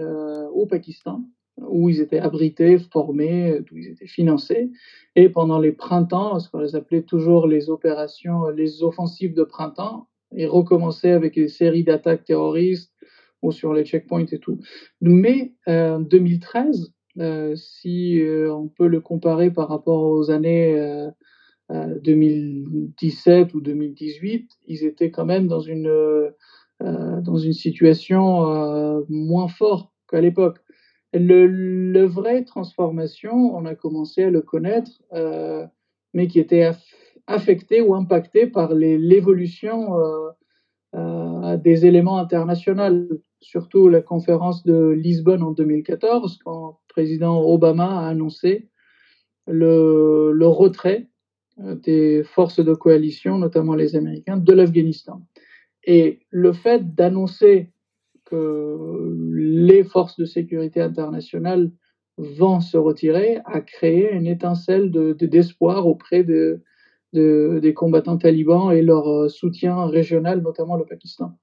au 0.52 0.66
Pakistan, 0.66 1.24
où 1.68 1.90
ils 1.90 2.02
étaient 2.02 2.20
abrités, 2.20 2.78
formés, 2.78 3.60
où 3.72 3.78
ils 3.78 3.90
étaient 3.90 4.08
financés. 4.08 4.72
Et 5.16 5.30
pendant 5.30 5.60
les 5.60 5.72
printemps, 5.72 6.40
ce 6.40 6.50
qu'on 6.50 6.60
les 6.60 6.76
appelait 6.76 7.04
toujours 7.04 7.48
les 7.48 7.70
opérations, 7.70 8.48
les 8.50 8.84
offensives 8.84 9.34
de 9.34 9.44
printemps, 9.44 10.08
ils 10.36 10.48
recommençaient 10.48 11.12
avec 11.12 11.36
des 11.36 11.48
séries 11.48 11.84
d'attaques 11.84 12.26
terroristes 12.26 12.94
ou 13.42 13.52
sur 13.52 13.74
les 13.74 13.86
checkpoints 13.86 14.26
et 14.32 14.40
tout. 14.40 14.60
Mais 15.02 15.54
en 15.68 16.00
2013, 16.00 16.94
euh, 17.20 17.56
si 17.56 18.22
euh, 18.22 18.54
on 18.54 18.68
peut 18.68 18.88
le 18.88 19.02
comparer 19.02 19.52
par 19.52 19.68
rapport 19.68 20.04
aux 20.04 20.32
années 20.32 21.10
2017 21.70 23.50
euh, 23.50 23.58
ou 23.58 23.62
2018, 23.62 24.50
ils 24.68 24.84
étaient 24.86 25.12
quand 25.12 25.26
même 25.26 25.48
dans 25.48 25.60
une, 25.60 25.92
dans 26.80 27.38
une 27.38 27.54
situation 27.54 29.04
moins 29.10 29.48
forte 29.48 29.92
qu'à 30.10 30.22
l'époque. 30.22 30.60
Le, 31.14 31.48
le, 31.48 32.06
vrai 32.06 32.44
transformation, 32.44 33.34
on 33.34 33.66
a 33.66 33.74
commencé 33.74 34.24
à 34.24 34.30
le 34.30 34.42
connaître, 34.42 35.02
euh, 35.14 35.66
mais 36.14 36.28
qui 36.28 36.40
était 36.40 36.70
affecté 37.26 37.82
ou 37.82 37.96
impacté 37.96 38.46
par 38.46 38.74
l'évolution 38.74 39.98
euh, 39.98 40.30
euh, 40.96 41.58
des 41.58 41.88
éléments 41.88 42.20
internationaux, 42.20 43.08
surtout 43.42 43.90
la 43.90 44.02
conférence 44.02 44.64
de 44.64 44.90
Lisbonne 44.90 45.42
en 45.42 45.52
2014, 45.52 46.40
quand 46.44 46.80
le 46.88 46.94
président 46.94 47.42
Obama 47.42 48.02
a 48.02 48.08
annoncé 48.08 48.70
le, 49.48 50.32
le 50.32 50.48
retrait 50.48 51.08
des 51.58 52.24
forces 52.24 52.64
de 52.64 52.74
coalition, 52.74 53.38
notamment 53.38 53.76
les 53.76 53.96
Américains, 53.96 54.38
de 54.38 54.54
l'Afghanistan. 54.54 55.22
Et 55.84 56.20
le 56.30 56.54
fait 56.54 56.96
d'annoncer 56.96 57.72
que 58.30 59.16
les 59.34 59.84
forces 59.84 60.18
de 60.18 60.26
sécurité 60.26 60.82
internationales 60.82 61.72
vont 62.18 62.60
se 62.60 62.78
retirer 62.78 63.40
a 63.46 63.62
créé 63.62 64.12
une 64.12 64.28
étincelle 64.28 64.92
d'espoir 64.92 65.84
de, 65.84 65.88
auprès 65.88 66.24
de, 66.24 66.62
des 67.14 67.74
combattants 67.74 68.18
talibans 68.18 68.72
et 68.72 68.82
leur 68.82 69.10
euh, 69.10 69.30
soutien 69.30 69.86
régional, 69.86 70.42
notamment 70.42 70.76
le 70.76 70.86
Pakistan. 70.86 71.38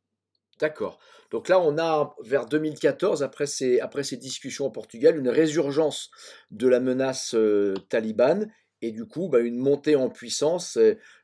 D'accord. 0.60 0.98
Donc 1.30 1.48
là, 1.48 1.60
on 1.60 1.76
a 1.78 2.14
vers 2.24 2.46
2014, 2.46 3.22
après 3.22 3.46
ces, 3.46 3.80
après 3.80 4.04
ces 4.04 4.16
discussions 4.16 4.66
au 4.66 4.70
Portugal, 4.70 5.18
une 5.18 5.28
résurgence 5.28 6.10
de 6.50 6.68
la 6.68 6.80
menace 6.80 7.34
euh, 7.34 7.74
talibane 7.88 8.50
et 8.82 8.92
du 8.92 9.06
coup 9.06 9.28
bah, 9.28 9.40
une 9.40 9.56
montée 9.56 9.96
en 9.96 10.08
puissance 10.08 10.78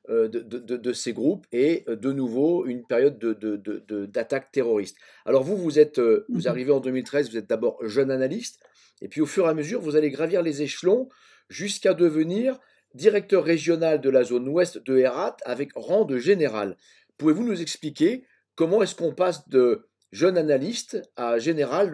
euh, 0.09 0.28
de, 0.28 0.92
ces 0.92 1.12
groupes 1.12 1.47
et 1.52 1.85
euh, 1.88 1.97
de 1.97 2.12
nouveau 2.12 2.66
une 2.66 2.85
période 2.85 3.18
d'attaque 4.11 4.50
terroriste. 4.52 4.97
Alors 5.25 5.44
vous, 5.44 5.56
vous, 5.56 5.78
êtes, 5.78 5.99
euh, 5.99 6.26
vous 6.28 6.42
mmh 6.42 6.47
arrivez 6.49 6.73
en 6.73 6.80
2013, 6.80 7.30
vous 7.30 7.37
êtes 7.37 7.49
d'abord 7.49 7.78
jeune 7.87 8.11
analyste, 8.11 8.61
et 9.00 9.09
puis 9.09 9.21
au 9.21 9.26
fur 9.26 9.47
et 9.47 9.49
à 9.49 9.54
mesure, 9.54 9.80
vous 9.80 9.97
allez 9.97 10.11
gravir 10.11 10.42
les 10.42 10.62
échelons 10.62 11.09
jusqu'à 11.49 11.94
devenir 11.94 12.59
directeur 12.94 13.44
régional 13.44 14.00
de 14.00 14.11
la 14.11 14.25
zone 14.25 14.49
ouest 14.49 14.78
de 14.78 14.99
Herat 14.99 15.37
avec 15.44 15.71
rang 15.75 16.04
de 16.04 16.18
général. 16.18 16.76
Pouvez-vous 17.16 17.44
nous 17.44 17.62
expliquer 17.62 18.25
comment 18.54 18.82
est-ce 18.82 18.94
qu'on 18.94 19.14
passe 19.14 19.49
de 19.49 19.88
jeune 20.12 20.38
analyste 20.38 21.11
à 21.16 21.38
général 21.38 21.92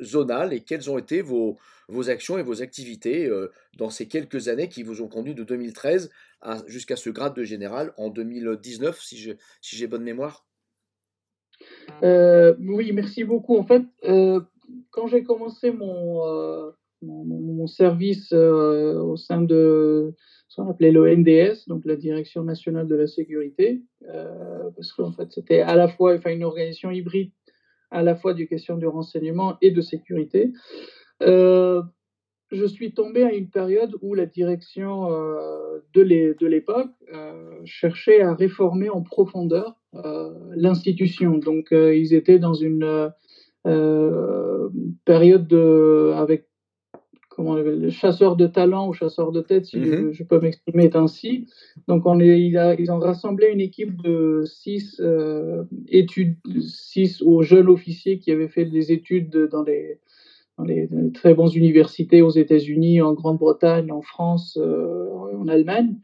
zonal 0.00 0.52
et 0.52 0.60
quelles 0.60 0.90
ont 0.90 0.98
été 0.98 1.20
vos, 1.20 1.58
vos 1.88 2.10
actions 2.10 2.38
et 2.38 2.42
vos 2.42 2.62
activités 2.62 3.26
euh, 3.26 3.50
dans 3.76 3.90
ces 3.90 4.06
quelques 4.06 4.48
années 4.48 4.68
qui 4.68 4.82
vous 4.82 5.02
ont 5.02 5.08
conduit 5.08 5.34
de 5.34 5.42
2013 5.42 6.10
jusqu'à 6.66 6.96
ce 6.96 7.10
grade 7.10 7.34
de 7.34 7.44
général 7.44 7.92
en 7.96 8.10
2019, 8.10 9.00
si 9.00 9.16
j'ai 9.16 9.38
si 9.60 9.86
bonne 9.86 10.04
mémoire? 10.04 10.46
Euh, 12.02 12.54
Oui, 12.60 12.92
merci 12.92 13.24
beaucoup. 13.24 13.56
En 13.56 13.64
fait, 13.64 13.82
euh, 14.04 14.40
quand 14.90 15.08
j'ai 15.08 15.24
commencé 15.24 15.72
mon, 15.72 16.72
mon, 17.02 17.66
service 17.66 18.32
au 18.32 19.16
sein 19.16 19.42
de 19.42 20.14
ce 20.48 20.56
qu'on 20.56 20.70
appelait 20.70 20.92
l'ONDS, 20.92 21.66
donc 21.66 21.84
la 21.84 21.96
Direction 21.96 22.44
nationale 22.44 22.86
de 22.86 22.94
la 22.94 23.06
sécurité, 23.06 23.82
parce 24.76 24.92
qu'en 24.92 25.12
fait, 25.12 25.32
c'était 25.32 25.60
à 25.60 25.74
la 25.74 25.88
fois 25.88 26.14
une 26.14 26.44
organisation 26.44 26.90
hybride 26.90 27.32
à 27.90 28.02
la 28.02 28.14
fois 28.14 28.34
du 28.34 28.46
question 28.46 28.76
du 28.76 28.86
renseignement 28.86 29.56
et 29.62 29.70
de 29.70 29.80
sécurité. 29.80 30.52
Euh, 31.22 31.82
je 32.50 32.64
suis 32.64 32.92
tombé 32.92 33.24
à 33.24 33.32
une 33.32 33.50
période 33.50 33.94
où 34.00 34.14
la 34.14 34.26
direction 34.26 35.12
euh, 35.12 35.80
de 35.92 36.46
l'époque 36.46 36.90
euh, 37.12 37.60
cherchait 37.64 38.22
à 38.22 38.34
réformer 38.34 38.88
en 38.88 39.02
profondeur 39.02 39.76
l'institution. 40.54 41.38
Donc, 41.38 41.68
ils 41.72 42.14
étaient 42.14 42.38
dans 42.38 42.54
une 42.54 43.10
période 45.04 45.46
de, 45.46 46.12
avec 46.14 46.47
comment 47.38 47.56
chasseur 47.90 48.34
de 48.34 48.48
talent 48.48 48.88
ou 48.88 48.92
chasseur 48.92 49.30
de 49.30 49.40
tête, 49.40 49.64
si 49.66 49.78
Mhm. 49.78 49.86
je, 50.10 50.12
je 50.12 50.24
peux 50.24 50.40
m'exprimer 50.40 50.90
ainsi. 50.94 51.46
Donc, 51.86 52.04
on 52.04 52.18
est, 52.18 52.40
il 52.48 52.58
a- 52.58 52.74
ils 52.74 52.90
ont 52.90 52.98
rassemblé 52.98 53.46
une 53.52 53.60
équipe 53.60 53.94
de 54.02 54.42
six 54.44 55.00
euh, 55.00 55.62
études, 55.88 56.36
six 56.60 57.22
aux 57.22 57.42
jeunes 57.42 57.68
officiers 57.68 58.18
qui 58.18 58.32
avaient 58.32 58.48
fait 58.48 58.64
des 58.64 58.90
études 58.90 59.30
dans 59.52 59.62
les, 59.62 60.00
dans 60.58 60.64
les, 60.64 60.88
dans 60.88 61.00
les 61.00 61.12
très 61.12 61.32
bonnes 61.34 61.54
universités 61.54 62.20
aux 62.22 62.30
États-Unis, 62.44 63.00
en 63.02 63.12
Grande-Bretagne, 63.14 63.92
en 63.92 64.02
France, 64.02 64.58
euh, 64.60 65.08
en 65.42 65.46
Allemagne. 65.46 65.94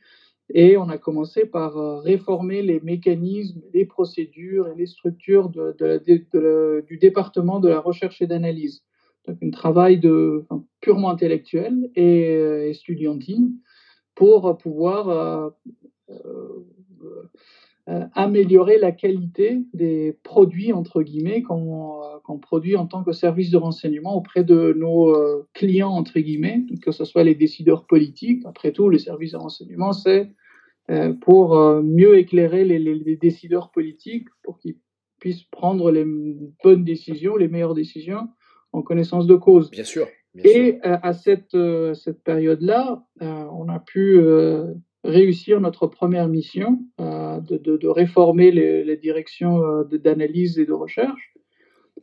Et 0.53 0.77
on 0.77 0.89
a 0.89 0.99
commencé 0.99 1.47
par 1.47 1.77
euh, 1.79 1.99
réformer 2.01 2.63
les 2.63 2.79
mécanismes, 2.81 3.61
les 3.73 3.87
procédures 3.87 4.69
et 4.69 4.77
les 4.77 4.87
structures 4.87 5.49
de- 5.49 5.75
de 5.81 5.91
de- 6.33 6.85
du 6.87 6.97
département 6.99 7.59
de 7.59 7.69
la 7.69 7.81
recherche 7.81 8.23
et 8.23 8.29
d'analyse. 8.29 8.83
Donc 9.27 9.39
un 9.43 9.51
travail 9.51 9.99
de, 9.99 10.45
purement 10.81 11.11
intellectuel 11.11 11.91
et 11.97 12.29
euh, 12.37 12.69
estudiantine 12.69 13.55
pour 14.15 14.57
pouvoir 14.59 15.09
euh, 15.09 15.51
euh, 16.11 16.67
euh, 17.89 18.05
améliorer 18.15 18.79
la 18.79 18.93
qualité 18.93 19.63
des 19.75 20.17
produits, 20.23 20.73
entre 20.73 21.03
guillemets, 21.03 21.43
qu'on 21.43 22.01
euh, 22.03 22.39
produit 22.41 22.77
en 22.77 22.87
tant 22.87 23.03
que 23.05 23.13
service 23.13 23.51
de 23.51 23.59
renseignement 23.59 24.15
auprès 24.17 24.43
de 24.45 24.73
nos 24.77 25.15
euh, 25.15 25.47
clients, 25.53 25.91
entre 25.91 26.19
guillemets, 26.21 26.65
que 26.83 26.93
ce 26.93 27.05
soit 27.05 27.25
les 27.25 27.35
décideurs 27.35 27.87
politiques. 27.87 28.43
Après 28.47 28.73
tout, 28.73 28.89
les 28.89 28.99
services 28.99 29.33
de 29.33 29.37
renseignement, 29.37 29.93
c'est 29.93 30.31
euh, 30.91 31.13
pour 31.13 31.57
euh, 31.59 31.83
mieux 31.83 32.19
éclairer 32.19 32.65
les- 32.65 32.79
les 32.79 33.17
décideurs 33.17 33.71
politiques, 33.71 34.29
pour 34.43 34.59
qu'ils 34.59 34.77
puissent 35.19 35.45
prendre 35.45 35.91
les 35.91 36.05
bonnes 36.63 36.85
décisions, 36.85 37.37
les 37.37 37.49
meilleures 37.49 37.75
décisions 37.75 38.29
en 38.75 38.83
connaissance 38.83 39.27
de 39.27 39.37
cause. 39.37 39.71
Bien 39.71 39.85
sûr. 39.85 40.07
bien 40.35 40.45
sûr. 40.45 40.61
Et 40.61 40.81
euh, 40.85 40.97
à 41.03 41.13
cette, 41.13 41.55
euh, 41.55 41.95
cette 41.95 42.23
période-là, 42.23 43.05
euh, 43.23 43.45
on 43.61 43.69
a 43.69 43.79
pu 43.79 44.19
réussir 45.05 45.61
notre 45.61 45.87
première 45.87 46.29
mission 46.29 46.81
de, 46.99 47.57
de- 47.59 47.77
de 47.77 47.89
réformer 47.89 48.51
les, 48.51 48.85
les 48.85 48.97
directions 48.97 49.61
d'analyse 49.91 50.59
et 50.59 50.67
de 50.67 50.73
recherche. 50.73 51.35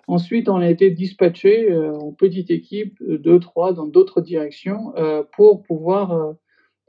Ensuite, 0.07 0.47
on 0.49 0.57
a 0.57 0.69
été 0.69 0.91
dispatché 0.91 1.53
en 1.75 2.11
petite 2.11 2.51
équipe, 2.51 2.95
deux, 3.27 3.39
trois, 3.39 3.73
dans 3.73 3.87
d'autres 3.87 4.21
directions, 4.21 4.93
pour 5.35 5.63
pouvoir 5.63 6.35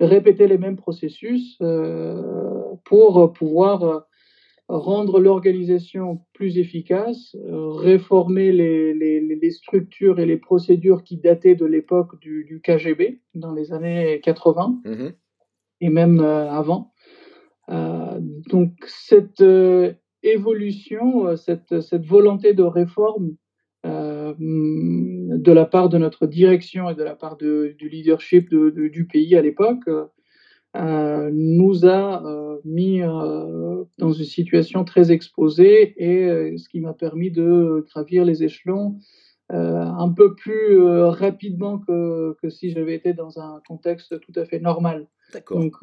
répéter 0.00 0.46
les 0.48 0.58
mêmes 0.58 0.76
processus, 0.76 1.58
pour 2.84 3.32
pouvoir 3.32 4.06
rendre 4.69 5.21
l'organisation 5.21 6.21
plus 6.33 6.59
efficace, 6.59 7.37
euh, 7.47 7.69
réformer 7.71 8.52
les, 8.52 8.95
les- 8.95 9.21
les 9.21 9.50
structures 9.50 10.19
et 10.21 10.26
les 10.26 10.37
procédures 10.38 11.02
qui 11.02 11.16
dataient 11.19 11.54
de 11.57 11.66
l'époque 11.66 12.19
du, 12.21 12.45
du 12.45 12.61
KGB, 12.61 13.21
dans 13.35 13.52
les 13.52 13.73
années 13.73 14.21
80 14.23 14.81
Mhm. 14.85 15.12
et 15.81 15.88
même 15.90 16.21
euh, 16.21 16.50
avant. 16.50 16.92
Euh, 17.69 18.19
donc 18.50 18.73
cette 18.87 19.40
euh, 19.40 19.92
évolution, 20.23 21.37
cette, 21.37 21.81
cette 21.81 22.07
volonté 22.07 22.54
de 22.54 22.62
réforme 22.62 23.37
euh, 23.85 24.33
de 24.38 25.52
la 25.52 25.64
part 25.66 25.88
de 25.88 25.99
notre 25.99 26.26
direction 26.26 26.88
et 26.90 26.95
de 26.95 27.02
la 27.02 27.16
part 27.16 27.37
de- 27.37 27.75
du 27.76 27.88
leadership 27.88 28.49
de- 28.50 28.71
de- 28.71 28.88
du 28.88 29.07
pays 29.07 29.35
à 29.37 29.42
l'époque 29.42 29.88
euh, 30.76 31.31
nous 31.33 31.85
a 31.85 32.25
euh, 32.25 32.59
mis 32.64 33.02
euh, 33.02 33.85
dans 33.99 34.12
une 34.12 34.25
situation 34.25 34.85
très 34.85 35.12
exposée 35.12 35.95
et 35.97 36.57
ce 36.57 36.69
qui 36.69 36.81
m'a 36.81 36.95
permis 36.95 37.31
de 37.31 37.85
gravir 37.91 38.25
les 38.25 38.43
échelons 38.45 38.99
un 39.50 40.11
peu 40.17 40.35
plus 40.35 40.83
rapidement 40.83 41.79
que, 41.79 42.35
que 42.41 42.49
si 42.49 42.71
j'avais 42.71 42.95
été 42.95 43.12
dans 43.12 43.38
un 43.38 43.61
contexte 43.69 44.19
tout 44.21 44.33
à 44.37 44.47
fait 44.47 44.61
normal. 44.61 45.09
D'accord. 45.35 45.58
Donc, 45.61 45.75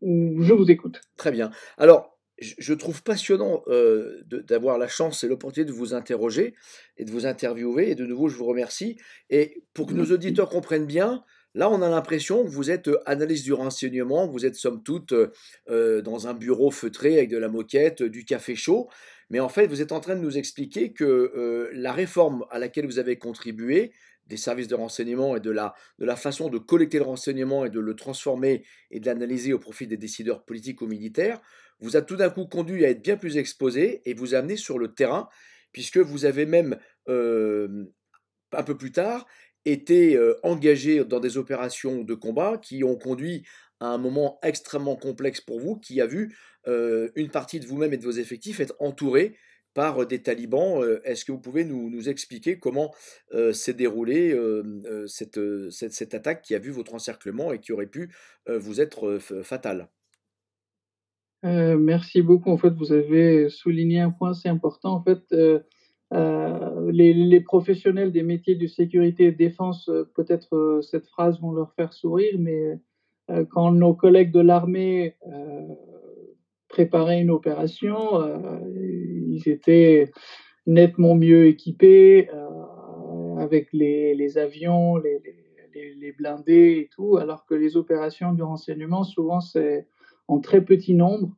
je 0.00 0.52
vous 0.54 0.70
écoute. 0.70 1.02
Très 1.18 1.30
bien. 1.30 1.50
Alors, 1.76 2.18
je 2.40 2.72
trouve 2.74 3.02
passionnant 3.02 3.62
euh, 3.68 4.22
d'avoir 4.28 4.78
la 4.78 4.88
chance 4.88 5.24
et 5.24 5.28
l'opportunité 5.28 5.70
de 5.70 5.76
vous 5.76 5.94
interroger 5.94 6.54
et 6.96 7.04
de 7.04 7.10
vous 7.10 7.26
interviewer. 7.26 7.90
Et 7.90 7.94
de 7.94 8.06
nouveau, 8.06 8.28
je 8.28 8.36
vous 8.36 8.46
remercie. 8.46 8.96
Et 9.30 9.64
pour 9.74 9.86
que 9.86 9.94
nos 9.94 10.06
auditeurs 10.06 10.48
comprennent 10.48 10.86
bien, 10.86 11.24
là, 11.54 11.70
on 11.70 11.82
a 11.82 11.88
l'impression 11.88 12.44
que 12.44 12.48
vous 12.48 12.70
êtes 12.70 12.88
euh, 12.88 13.00
analyste 13.06 13.44
du 13.44 13.52
renseignement, 13.52 14.26
vous 14.26 14.46
êtes 14.46 14.54
somme 14.54 14.82
toute 14.82 15.12
euh, 15.12 15.32
euh, 15.68 16.02
dans 16.02 16.26
un 16.26 16.34
bureau 16.34 16.70
feutré 16.70 17.18
avec 17.18 17.30
de 17.30 17.38
la 17.38 17.48
moquette, 17.48 18.02
du 18.02 18.24
café 18.24 18.54
chaud. 18.54 18.88
Mais 19.30 19.40
en 19.40 19.48
fait, 19.48 19.66
vous 19.66 19.82
êtes 19.82 19.92
en 19.92 20.00
train 20.00 20.16
de 20.16 20.20
nous 20.20 20.38
expliquer 20.38 20.92
que 20.92 21.70
la 21.74 21.92
réforme 21.92 22.46
à 22.50 22.58
laquelle 22.58 22.86
vous 22.86 22.98
avez 22.98 23.18
contribué, 23.18 23.92
des 24.26 24.38
services 24.38 24.68
de 24.68 24.74
renseignement 24.74 25.36
et 25.36 25.40
de 25.40 25.50
la, 25.50 25.74
de 25.98 26.06
la 26.06 26.16
façon 26.16 26.48
de 26.48 26.56
collecter 26.56 26.96
le 26.96 27.04
renseignement 27.04 27.66
et 27.66 27.70
de 27.70 27.80
le 27.80 27.94
transformer 27.94 28.64
et 28.90 29.00
de 29.00 29.06
l'analyser 29.06 29.52
au 29.52 29.58
profit 29.58 29.86
des 29.86 29.98
décideurs 29.98 30.46
politiques 30.46 30.80
ou 30.80 30.86
militaires, 30.86 31.42
vous 31.80 31.96
a 31.96 32.00
tout 32.00 32.16
d'un 32.16 32.30
coup 32.30 32.46
conduit 32.46 32.86
à 32.86 32.90
être 32.90 33.02
bien 33.02 33.18
plus 33.18 33.36
exposé 33.36 34.00
et 34.06 34.14
vous 34.14 34.34
a 34.34 34.38
amené 34.38 34.56
sur 34.56 34.78
le 34.78 34.94
terrain, 34.94 35.28
puisque 35.72 35.98
vous 35.98 36.24
avez 36.24 36.46
même, 36.46 36.78
un 37.06 38.62
peu 38.62 38.76
plus 38.78 38.92
tard, 38.92 39.26
été 39.72 40.16
euh, 40.16 40.34
engagé 40.42 41.04
dans 41.04 41.20
des 41.20 41.36
opérations 41.36 42.02
de 42.02 42.14
combat 42.14 42.58
qui 42.58 42.84
ont 42.84 42.96
conduit 42.96 43.44
à 43.80 43.88
un 43.88 43.98
moment 43.98 44.38
extrêmement 44.42 44.96
complexe 44.96 45.40
pour 45.40 45.60
vous, 45.60 45.76
qui 45.76 46.00
a 46.00 46.06
vu 46.06 46.36
euh, 46.66 47.10
une 47.14 47.30
partie 47.30 47.60
de 47.60 47.66
vous-même 47.66 47.92
et 47.92 47.96
de 47.96 48.04
vos 48.04 48.10
effectifs 48.10 48.60
être 48.60 48.74
entourés 48.80 49.36
par 49.74 50.02
euh, 50.02 50.06
des 50.06 50.22
talibans. 50.22 50.82
Est-ce 51.04 51.24
que 51.24 51.32
vous 51.32 51.40
pouvez 51.40 51.64
nous, 51.64 52.08
expliquer 52.08 52.58
comment 52.58 52.92
s'est 53.52 53.74
déroulée 53.74 54.36
cette, 55.06 55.40
cette, 55.70 56.14
attaque 56.14 56.42
qui 56.42 56.54
a 56.54 56.58
vu 56.58 56.70
votre 56.70 56.94
encerclement 56.94 57.52
et 57.52 57.60
qui 57.60 57.72
aurait 57.72 57.86
pu 57.86 58.12
vous 58.48 58.80
être 58.80 59.18
fatale? 59.42 59.88
Merci 61.42 62.22
beaucoup. 62.22 62.50
En 62.50 62.58
fait, 62.58 62.70
vous 62.70 62.92
avez 62.92 63.48
souligné 63.48 64.00
un 64.00 64.10
point 64.10 64.30
assez 64.30 64.48
important. 64.48 64.94
En 64.94 65.04
fait, 65.04 65.22
euh, 66.14 66.90
les, 66.90 67.12
les 67.12 67.40
professionnels 67.40 68.12
des 68.12 68.22
métiers 68.22 68.54
de 68.54 68.66
sécurité 68.66 69.24
et 69.24 69.32
défense, 69.32 69.88
euh, 69.88 70.10
peut-être 70.14 70.56
euh, 70.56 70.80
cette 70.80 71.06
phrase 71.06 71.40
vont 71.40 71.52
leur 71.52 71.72
faire 71.74 71.92
sourire, 71.92 72.34
mais 72.38 72.78
euh, 73.30 73.44
quand 73.44 73.72
nos 73.72 73.94
collègues 73.94 74.32
de 74.32 74.40
l'armée 74.40 75.16
euh, 75.26 75.68
préparaient 76.68 77.20
une 77.20 77.30
opération, 77.30 77.98
ils 78.76 79.48
étaient 79.48 80.10
nettement 80.66 81.14
mieux 81.14 81.46
équipés, 81.46 82.28
avec 83.38 83.72
les, 83.72 84.14
les 84.14 84.36
avions, 84.36 84.96
les, 84.98 85.18
les, 85.74 86.12
blindés 86.12 86.78
et 86.80 86.90
tout, 86.94 87.16
alors 87.16 87.46
que 87.46 87.54
les 87.54 87.78
opérations 87.78 88.32
du 88.32 88.42
renseignement, 88.42 89.02
souvent, 89.02 89.40
c'est 89.40 89.86
en 90.26 90.40
très 90.40 90.62
petit 90.62 90.94
nombre, 90.94 91.34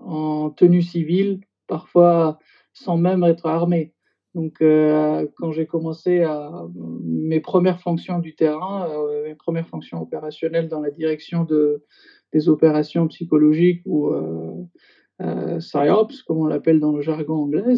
en 0.00 0.50
tenue 0.50 0.82
civile, 0.82 1.40
parfois 1.66 2.38
sans 2.72 2.96
même 2.96 3.24
être 3.24 3.46
armé. 3.46 3.94
Donc, 4.34 4.60
euh, 4.60 5.26
quand 5.36 5.52
j'ai 5.52 5.66
commencé 5.66 6.22
à 6.22 6.66
mes 7.02 7.40
premières 7.40 7.80
fonctions 7.80 8.18
du 8.18 8.34
terrain, 8.34 8.88
euh, 8.90 9.24
mes 9.24 9.34
premières 9.34 9.66
fonctions 9.66 10.02
opérationnelles 10.02 10.68
dans 10.68 10.80
la 10.80 10.90
direction 10.90 11.44
de, 11.44 11.84
des 12.32 12.48
opérations 12.48 13.08
psychologiques 13.08 13.82
ou 13.86 14.08
euh, 14.10 14.54
euh, 15.22 15.58
psyops, 15.58 16.22
comme 16.22 16.38
on 16.38 16.46
l'appelle 16.46 16.78
dans 16.78 16.92
le 16.92 17.00
jargon 17.00 17.44
anglais, 17.44 17.74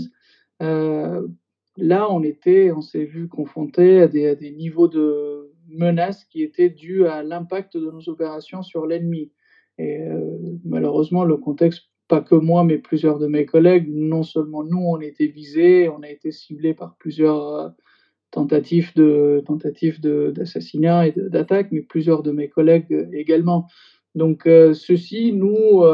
là, 1.77 2.09
on 2.11 2.23
était, 2.23 2.73
on 2.73 2.83
s'est 2.83 3.05
vu 3.05 3.29
confronté 3.29 4.03
à 4.03 4.09
des, 4.09 4.27
à 4.27 4.35
des 4.35 4.51
niveaux 4.51 4.89
de 4.89 5.53
menaces 5.69 6.25
qui 6.25 6.43
étaient 6.43 6.69
dus 6.69 7.07
à 7.07 7.23
l'impact 7.23 7.77
de 7.77 7.91
nos 7.91 8.09
opérations 8.09 8.63
sur 8.63 8.87
l'ennemi. 8.87 9.33
Et 9.79 9.99
malheureusement, 10.65 11.25
le 11.25 11.39
contexte, 11.39 11.90
pas 12.11 12.21
que 12.21 12.35
moi, 12.35 12.65
mais 12.65 12.79
plusieurs 12.79 13.21
de 13.21 13.29
mes 13.29 13.47
collègues, 13.47 13.89
non 13.89 14.25
seulement 14.25 14.65
nous, 14.65 14.85
on 14.85 15.01
été 15.01 15.29
visés, 15.29 15.89
on 15.89 16.03
a 16.03 16.09
été 16.09 16.33
ciblés 16.33 16.75
par 16.75 16.97
plusieurs 16.97 17.47
euh, 17.47 17.69
tentatives 18.33 18.93
de 18.97 19.43
tentatives 19.47 20.01
d'assassinat 20.01 21.07
et 21.07 21.15
d'attaque, 21.17 21.69
mais 21.71 21.83
plusieurs 21.83 22.25
de 22.25 22.33
mes 22.33 22.49
collègues 22.49 22.93
euh, 22.93 23.09
également. 23.13 23.69
Donc, 24.17 24.47
euh, 24.47 24.75
ceci 24.75 25.33
nous, 25.33 25.85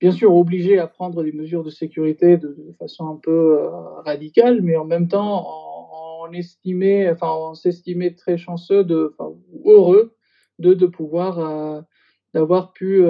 bien 0.00 0.12
sûr, 0.12 0.34
obligés 0.36 0.78
à 0.78 0.86
prendre 0.86 1.24
des 1.24 1.32
mesures 1.32 1.64
de 1.64 1.70
sécurité 1.70 2.36
de, 2.36 2.54
façon 2.78 3.08
un 3.08 3.16
peu 3.16 3.58
radicale, 4.04 4.60
mais 4.60 4.76
en 4.76 4.84
même 4.84 5.08
temps, 5.08 5.46
on, 5.48 6.30
enfin, 6.30 7.32
on 7.32 7.54
s'estimait 7.54 8.14
très 8.14 8.36
chanceux, 8.36 8.84
de, 8.84 9.16
heureux 9.64 10.14
de, 10.58 10.74
de 10.74 10.86
pouvoir, 10.86 11.84
d'avoir 12.34 12.72
pu 12.74 13.02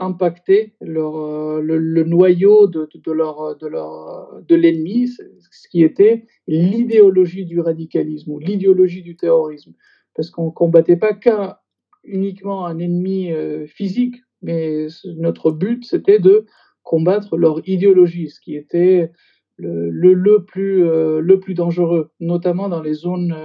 impacter 0.00 0.72
euh, 0.82 1.60
le, 1.60 2.04
noyau 2.04 2.66
de, 2.66 4.54
l'ennemi, 4.54 5.08
ce 5.08 5.68
qui 5.70 5.82
était 5.84 6.26
l'idéologie 6.48 7.44
du 7.44 7.60
radicalisme 7.60 8.32
ou 8.32 8.38
l'idéologie 8.38 9.02
du 9.02 9.16
terrorisme. 9.16 9.74
Parce 10.14 10.30
qu'on 10.30 10.46
ne 10.46 10.50
combattait 10.50 10.96
pas 10.96 11.12
qu'un 11.12 11.56
uniquement 12.04 12.66
un 12.66 12.78
ennemi 12.78 13.30
euh, 13.30 13.66
physique, 13.66 14.16
mais 14.42 14.86
notre 15.18 15.50
but, 15.52 15.84
c'était 15.84 16.18
de 16.18 16.46
combattre 16.82 17.36
leur 17.36 17.60
idéologie, 17.68 18.30
ce 18.30 18.40
qui 18.40 18.56
était 18.56 19.12
le, 19.58 20.38
plus, 20.38 20.80
le 20.80 21.38
plus 21.38 21.52
dangereux, 21.52 22.10
notamment 22.18 22.70
dans 22.70 22.80
les 22.80 22.94
zones, 22.94 23.36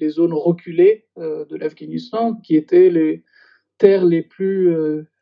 les 0.00 0.08
zones 0.08 0.32
reculées 0.32 1.04
de 1.18 1.56
l'Afghanistan, 1.56 2.36
qui 2.36 2.56
étaient 2.56 2.88
les 2.88 3.22
terres 3.76 4.06
les 4.06 4.22
plus 4.22 4.74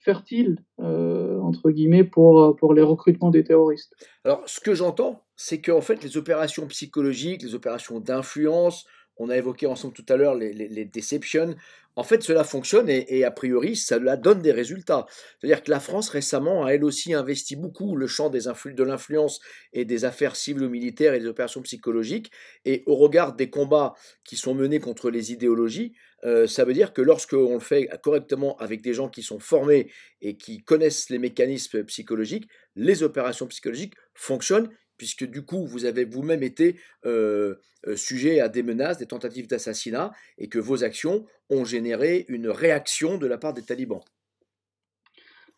fertiles, 0.09 0.65
entre 0.79 1.71
guillemets, 1.71 2.03
pour, 2.03 2.57
pour 2.57 2.73
les 2.73 2.81
recrutements 2.81 3.29
des 3.29 3.45
terroristes. 3.45 3.93
Alors, 4.25 4.43
ce 4.47 4.59
que 4.59 4.75
j'entends, 4.75 5.23
c'est 5.37 5.61
qu'en 5.61 5.83
fait, 5.83 6.03
les 6.03 6.17
opérations 6.17 6.67
psychologiques, 6.67 7.43
les 7.43 7.55
opérations 7.55 8.01
d'influence, 8.01 8.87
on 9.19 9.29
a 9.29 9.37
évoqué 9.37 9.67
ensemble 9.67 9.93
tout 9.93 10.07
à 10.09 10.17
l'heure 10.17 10.35
les, 10.35 10.55
les, 10.55 10.85
deceptions. 10.87 11.55
En 11.95 12.05
fait, 12.05 12.23
cela 12.23 12.43
fonctionne 12.43 12.89
et, 12.89 13.25
a 13.25 13.31
priori, 13.31 13.77
cela 13.77 14.17
donne 14.17 14.41
des 14.41 14.53
résultats. 14.53 15.05
C'est-à-dire 15.39 15.63
que 15.63 15.71
la 15.71 15.81
France 15.81 16.09
récemment 16.09 16.65
a 16.65 16.71
elle 16.71 16.85
aussi 16.85 17.13
investi 17.13 17.57
beaucoup 17.57 17.97
le 17.97 18.07
champ 18.07 18.31
des 18.31 18.45
de 18.47 18.83
l'influence 18.83 19.41
et 19.75 19.85
des 19.85 20.07
affaires 20.07 20.37
civiles 20.37 20.63
ou 20.63 20.71
militaires 20.71 21.13
et 21.13 21.21
des 21.21 21.27
opérations 21.27 21.61
psychologiques. 21.61 22.31
Et 22.65 22.83
au 22.87 22.95
regard 22.95 23.35
des 23.35 23.51
combats 23.51 23.95
qui 24.25 24.37
sont 24.37 24.55
menés 24.55 24.81
contre 24.81 25.11
les 25.11 25.33
idéologies, 25.33 25.93
euh, 26.25 26.47
ça 26.47 26.65
veut 26.65 26.73
dire 26.73 26.93
que 26.93 27.03
lorsque 27.03 27.35
on 27.35 27.55
le 27.55 27.61
fait 27.61 27.89
correctement 28.03 28.57
avec 28.59 28.83
des 28.83 28.95
gens 28.95 29.09
qui 29.09 29.23
sont 29.23 29.39
formés 29.39 29.91
et 30.21 30.37
qui 30.37 30.59
connaissent 30.59 31.11
les 31.11 31.19
mécanismes 31.19 31.85
psychologiques, 31.85 32.49
les 32.75 33.03
opérations 33.03 33.47
psychologiques 33.47 33.95
fonctionnent 34.15 34.69
puisque 34.99 35.25
du 35.25 35.43
coup, 35.43 35.65
vous 35.65 35.87
avez 35.87 36.05
vous-même 36.05 36.43
été 36.43 36.77
euh, 37.07 37.55
euh, 37.87 37.97
sujet 37.97 38.41
à 38.41 38.49
des 38.49 38.63
menaces, 38.63 38.99
des 38.99 39.07
tentatives 39.07 39.47
d'assassinat, 39.47 40.13
et 40.37 40.49
que 40.49 40.59
vos 40.59 40.85
actions 40.85 41.25
ont 41.49 41.65
généré 41.65 42.27
une 42.29 42.49
réaction 42.49 43.17
de 43.17 43.27
la 43.27 43.39
part 43.39 43.55
des 43.55 43.63
talibans. 43.63 44.03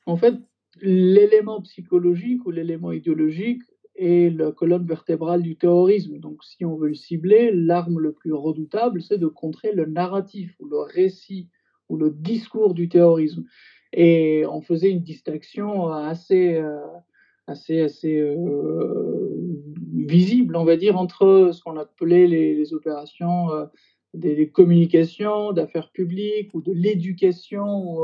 En 0.07 0.16
fait, 0.16 0.35
l'élément 0.77 1.62
psychologique 1.62 2.44
ou 2.46 2.51
l'élément 2.51 2.92
idéologique 2.92 3.62
est 4.00 4.30
la 4.30 4.50
colonne 4.50 4.86
vertébrale 4.86 5.42
du 5.42 5.56
terrorisme. 5.56 6.18
Donc, 6.18 6.42
si 6.42 6.64
on 6.64 6.74
veut 6.76 6.88
le 6.88 6.94
cibler, 6.94 7.50
l'arme 7.52 7.98
le 7.98 8.12
plus 8.12 8.32
redoutable, 8.32 9.02
c'est 9.02 9.18
de 9.18 9.26
contrer 9.26 9.72
le 9.72 9.84
narratif 9.84 10.54
ou 10.58 10.66
le 10.66 10.78
récit 10.78 11.48
ou 11.90 11.96
le 11.96 12.10
discours 12.10 12.72
du 12.72 12.88
terrorisme. 12.88 13.44
Et 13.92 14.44
on 14.50 14.62
faisait 14.62 14.90
une 14.90 15.02
distinction 15.02 15.88
assez, 15.88 16.54
euh, 16.54 16.78
assez, 17.46 17.80
assez 17.80 18.16
euh, 18.18 19.36
visible, 19.92 20.56
on 20.56 20.64
va 20.64 20.76
dire, 20.76 20.96
entre 20.96 21.50
ce 21.52 21.62
qu'on 21.62 21.76
appelait 21.76 22.26
les, 22.26 22.72
opérations 22.72 23.52
euh, 23.52 23.66
des, 24.14 24.48
communications, 24.48 25.52
d'affaires 25.52 25.90
publiques 25.90 26.54
ou 26.54 26.62
de 26.62 26.72
l'éducation, 26.72 27.98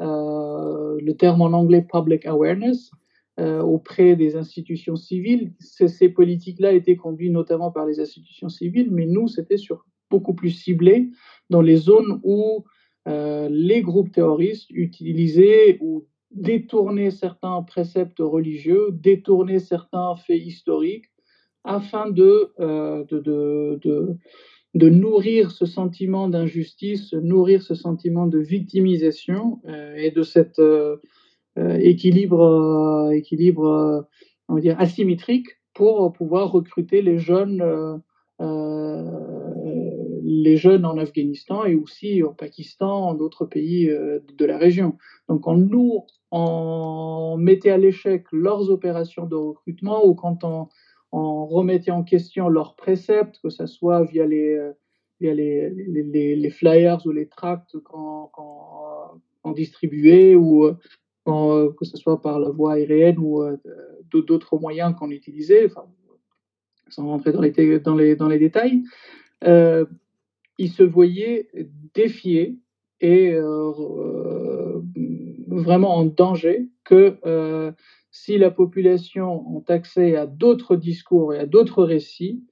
le 0.00 1.12
terme 1.12 1.40
en 1.40 1.52
anglais 1.52 1.82
public 1.82 2.26
awareness, 2.26 2.90
auprès 3.38 4.16
des 4.16 4.34
institutions 4.36 4.96
civiles. 4.96 5.52
Ces, 5.60 6.08
politiques-là 6.08 6.72
étaient 6.72 6.96
conduites 6.96 7.32
notamment 7.32 7.70
par 7.70 7.86
les 7.86 8.00
institutions 8.00 8.48
civiles, 8.48 8.90
mais 8.90 9.06
nous, 9.06 9.28
c'était 9.28 9.56
sur 9.56 9.86
beaucoup 10.10 10.34
plus 10.34 10.50
ciblé 10.50 11.10
dans 11.48 11.62
les 11.62 11.76
zones 11.76 12.20
où 12.24 12.64
les 13.06 13.80
groupes 13.82 14.10
terroristes 14.10 14.70
utilisaient 14.70 15.78
ou 15.80 16.06
détourner 16.30 17.10
certains 17.10 17.62
préceptes 17.62 18.18
religieux, 18.18 18.88
détourner 18.92 19.58
certains 19.58 20.16
faits 20.16 20.42
historiques, 20.42 21.06
afin 21.64 22.10
de, 22.10 22.52
euh, 22.60 23.04
de, 23.10 24.16
de, 24.74 24.88
nourrir 24.88 25.50
ce 25.50 25.66
sentiment 25.66 26.28
d'injustice, 26.28 27.12
nourrir 27.12 27.62
ce 27.62 27.74
sentiment 27.74 28.26
de 28.26 28.38
victimisation 28.38 29.60
euh, 29.66 29.94
et 29.96 30.10
de 30.10 30.22
cet 30.22 30.58
euh, 30.58 30.96
équilibre, 31.80 33.10
équilibre 33.12 34.06
va 34.48 34.60
dire, 34.60 34.78
asymétrique 34.78 35.48
pour 35.74 36.12
pouvoir 36.12 36.50
recruter 36.52 37.02
les 37.02 37.18
jeunes 37.18 37.62
les 40.22 40.56
jeunes 40.56 40.84
en 40.84 40.98
Afghanistan 40.98 41.64
et 41.64 41.74
aussi 41.74 42.22
au 42.22 42.32
Pakistan, 42.32 43.08
en 43.08 43.14
d'autres 43.14 43.46
pays 43.46 43.86
de 43.88 44.44
la 44.44 44.58
région. 44.58 44.96
Donc, 45.28 45.46
on, 45.46 45.56
nous, 45.56 46.04
on 46.30 47.36
mettait 47.38 47.70
à 47.70 47.78
l'échec 47.78 48.26
leurs 48.32 48.70
opérations 48.70 49.26
de 49.26 49.36
recrutement 49.36 50.04
ou 50.04 50.14
quand 50.14 50.44
on, 50.44 50.68
remettait 51.10 51.90
en 51.90 52.02
question 52.02 52.50
leurs 52.50 52.76
préceptes, 52.76 53.40
que 53.42 53.48
ce 53.48 53.64
soit 53.64 54.04
via 54.04 54.26
les, 54.26 54.54
euh, 54.54 54.72
via 55.20 55.32
les, 55.32 55.70
les, 55.70 56.50
flyers 56.50 56.98
ou 57.06 57.12
les 57.12 57.26
tracts 57.26 57.78
qu'on 57.82 59.52
distribuait 59.54 60.34
ou 60.34 60.66
euh, 61.28 61.66
euh, 61.66 61.72
que 61.72 61.84
ce 61.84 61.96
soit 61.96 62.20
par 62.20 62.38
la 62.38 62.50
voie 62.50 62.74
aérienne 62.74 63.18
ou 63.18 63.44
d'autres 64.12 64.58
moyens 64.58 64.94
qu'on 64.96 65.10
utilisait, 65.10 65.68
sans 66.88 67.06
rentrer 67.06 67.32
dans 67.32 67.40
les, 67.94 68.38
détails, 68.38 68.82
ils 69.42 70.70
se 70.70 70.82
voyaient 70.82 71.48
défiés 71.94 72.58
et 73.00 73.36
vraiment 75.48 75.96
en 75.96 76.04
danger 76.04 76.68
que 76.84 77.18
euh, 77.26 77.72
si 78.10 78.38
la 78.38 78.50
population 78.50 79.62
a 79.68 79.72
accès 79.72 80.16
à 80.16 80.26
d'autres 80.26 80.76
discours 80.76 81.34
et 81.34 81.38
à 81.38 81.46
d'autres 81.46 81.84
récits 81.84 82.44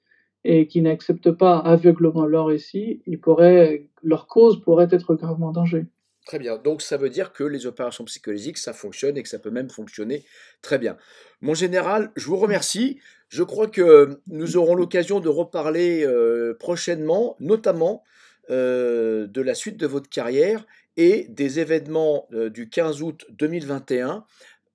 et 0.45 0.69
qui 0.69 0.81
n'acceptent 0.81 1.33
pas 1.33 1.59
aveuglement 1.59 2.25
leurs 2.25 2.47
récits, 2.47 3.03
ils 3.07 3.21
pourraient, 3.21 3.89
leur 4.03 4.27
cause 4.27 4.61
pourrait 4.61 4.89
être 4.91 5.15
gravement 5.15 5.49
en 5.49 5.53
danger. 5.53 5.87
Très 6.27 6.41
bien. 6.41 6.59
Donc 6.59 6.83
ça 6.83 6.97
veut 6.97 7.09
dire 7.09 7.33
que 7.33 7.45
les 7.45 7.67
opérations 7.67 8.05
psychologiques, 8.05 8.59
ça 8.59 8.73
fonctionne 8.73 9.17
et 9.17 9.23
que 9.23 9.29
ça 9.29 9.39
peut 9.39 9.51
même 9.51 9.71
fonctionner 9.71 10.25
très 10.61 10.77
bien. 10.77 10.97
Mon 11.41 11.55
général, 11.55 12.11
je 12.17 12.27
vous 12.27 12.37
remercie. 12.37 12.99
Je 13.29 13.45
crois 13.45 13.69
que 13.69 14.19
nous 14.27 14.57
aurons 14.57 14.75
l'occasion 14.75 15.21
de 15.21 15.29
reparler 15.29 16.05
euh, 16.05 16.55
prochainement, 16.59 17.37
notamment 17.39 18.03
euh, 18.51 19.29
de 19.29 19.41
la 19.41 19.55
suite 19.55 19.77
de 19.77 19.87
votre 19.87 20.09
carrière 20.09 20.67
et 20.97 21.27
des 21.29 21.61
événements 21.61 22.27
euh, 22.33 22.51
du 22.51 22.69
15 22.69 23.03
août 23.03 23.27
2021, 23.31 24.25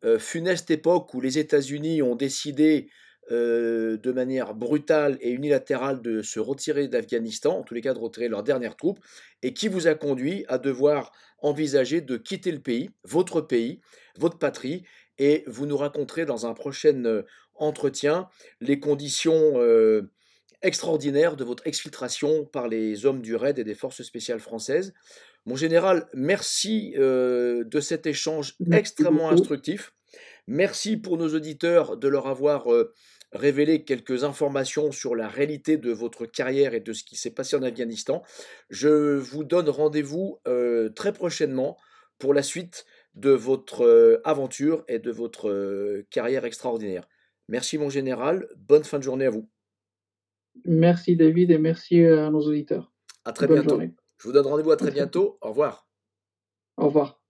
euh, 0.03 0.19
funeste 0.19 0.71
époque 0.71 1.13
où 1.13 1.19
les 1.19 1.37
États-Unis 1.37 2.01
ont 2.01 2.15
décidé 2.15 2.89
euh, 3.29 3.97
de 3.97 4.11
manière 4.11 4.53
brutale 4.55 5.17
et 5.21 5.31
unilatérale 5.31 6.01
de 6.01 6.21
se 6.21 6.39
retirer 6.39 6.87
d'Afghanistan, 6.87 7.59
en 7.59 7.63
tous 7.63 7.73
les 7.73 7.81
cas 7.81 7.93
de 7.93 7.99
retirer 7.99 8.27
leurs 8.27 8.43
dernières 8.43 8.75
troupes, 8.75 8.99
et 9.43 9.53
qui 9.53 9.67
vous 9.67 9.87
a 9.87 9.93
conduit 9.93 10.45
à 10.47 10.57
devoir 10.57 11.11
envisager 11.39 12.01
de 12.01 12.17
quitter 12.17 12.51
le 12.51 12.59
pays, 12.59 12.89
votre 13.03 13.41
pays, 13.41 13.81
votre 14.17 14.37
patrie, 14.37 14.83
et 15.17 15.43
vous 15.47 15.65
nous 15.65 15.77
raconterez 15.77 16.25
dans 16.25 16.45
un 16.45 16.53
prochain 16.53 17.23
entretien 17.55 18.27
les 18.59 18.79
conditions 18.79 19.59
extraordinaires 20.61 21.35
de 21.35 21.43
votre 21.43 21.65
exfiltration 21.67 22.45
par 22.45 22.67
les 22.67 23.05
hommes 23.05 23.21
du 23.21 23.35
RAID 23.35 23.59
et 23.59 23.63
des 23.63 23.75
forces 23.75 24.03
spéciales 24.03 24.39
françaises. 24.39 24.93
Mon 25.45 25.55
général, 25.55 26.07
merci 26.13 26.93
euh, 26.97 27.63
de 27.63 27.79
cet 27.79 28.05
échange 28.05 28.55
extrêmement 28.71 29.29
instructif. 29.31 29.93
Merci 30.47 30.97
pour 30.97 31.17
nos 31.17 31.33
auditeurs 31.33 31.97
de 31.97 32.07
leur 32.07 32.27
avoir 32.27 32.71
euh, 32.71 32.93
révélé 33.31 33.83
quelques 33.83 34.23
informations 34.23 34.91
sur 34.91 35.15
la 35.15 35.27
réalité 35.27 35.77
de 35.77 35.91
votre 35.91 36.25
carrière 36.25 36.73
et 36.73 36.79
de 36.79 36.93
ce 36.93 37.03
qui 37.03 37.15
s'est 37.15 37.31
passé 37.31 37.55
en 37.55 37.63
Afghanistan. 37.63 38.23
Je 38.69 39.17
vous 39.17 39.43
donne 39.43 39.69
rendez-vous 39.69 40.39
euh, 40.47 40.89
très 40.89 41.13
prochainement 41.13 41.77
pour 42.19 42.33
la 42.33 42.43
suite 42.43 42.85
de 43.15 43.31
votre 43.31 44.21
aventure 44.23 44.83
et 44.87 44.99
de 44.99 45.11
votre 45.11 46.01
carrière 46.11 46.45
extraordinaire. 46.45 47.07
Merci 47.49 47.77
mon 47.77 47.89
général, 47.89 48.47
bonne 48.55 48.83
fin 48.83 48.99
de 48.99 49.03
journée 49.03 49.25
à 49.25 49.29
vous. 49.29 49.49
Merci 50.65 51.15
David 51.15 51.51
et 51.51 51.57
merci 51.57 52.05
à 52.05 52.29
nos 52.29 52.41
auditeurs. 52.41 52.91
À 53.25 53.33
très 53.33 53.47
bientôt. 53.47 53.79
Je 53.79 54.27
vous 54.27 54.33
donne 54.33 54.47
rendez-vous 54.47 54.71
à 54.71 54.77
très 54.77 54.91
bientôt. 54.91 55.37
Au 55.41 55.49
revoir. 55.49 55.87
Au 56.77 56.85
revoir. 56.85 57.20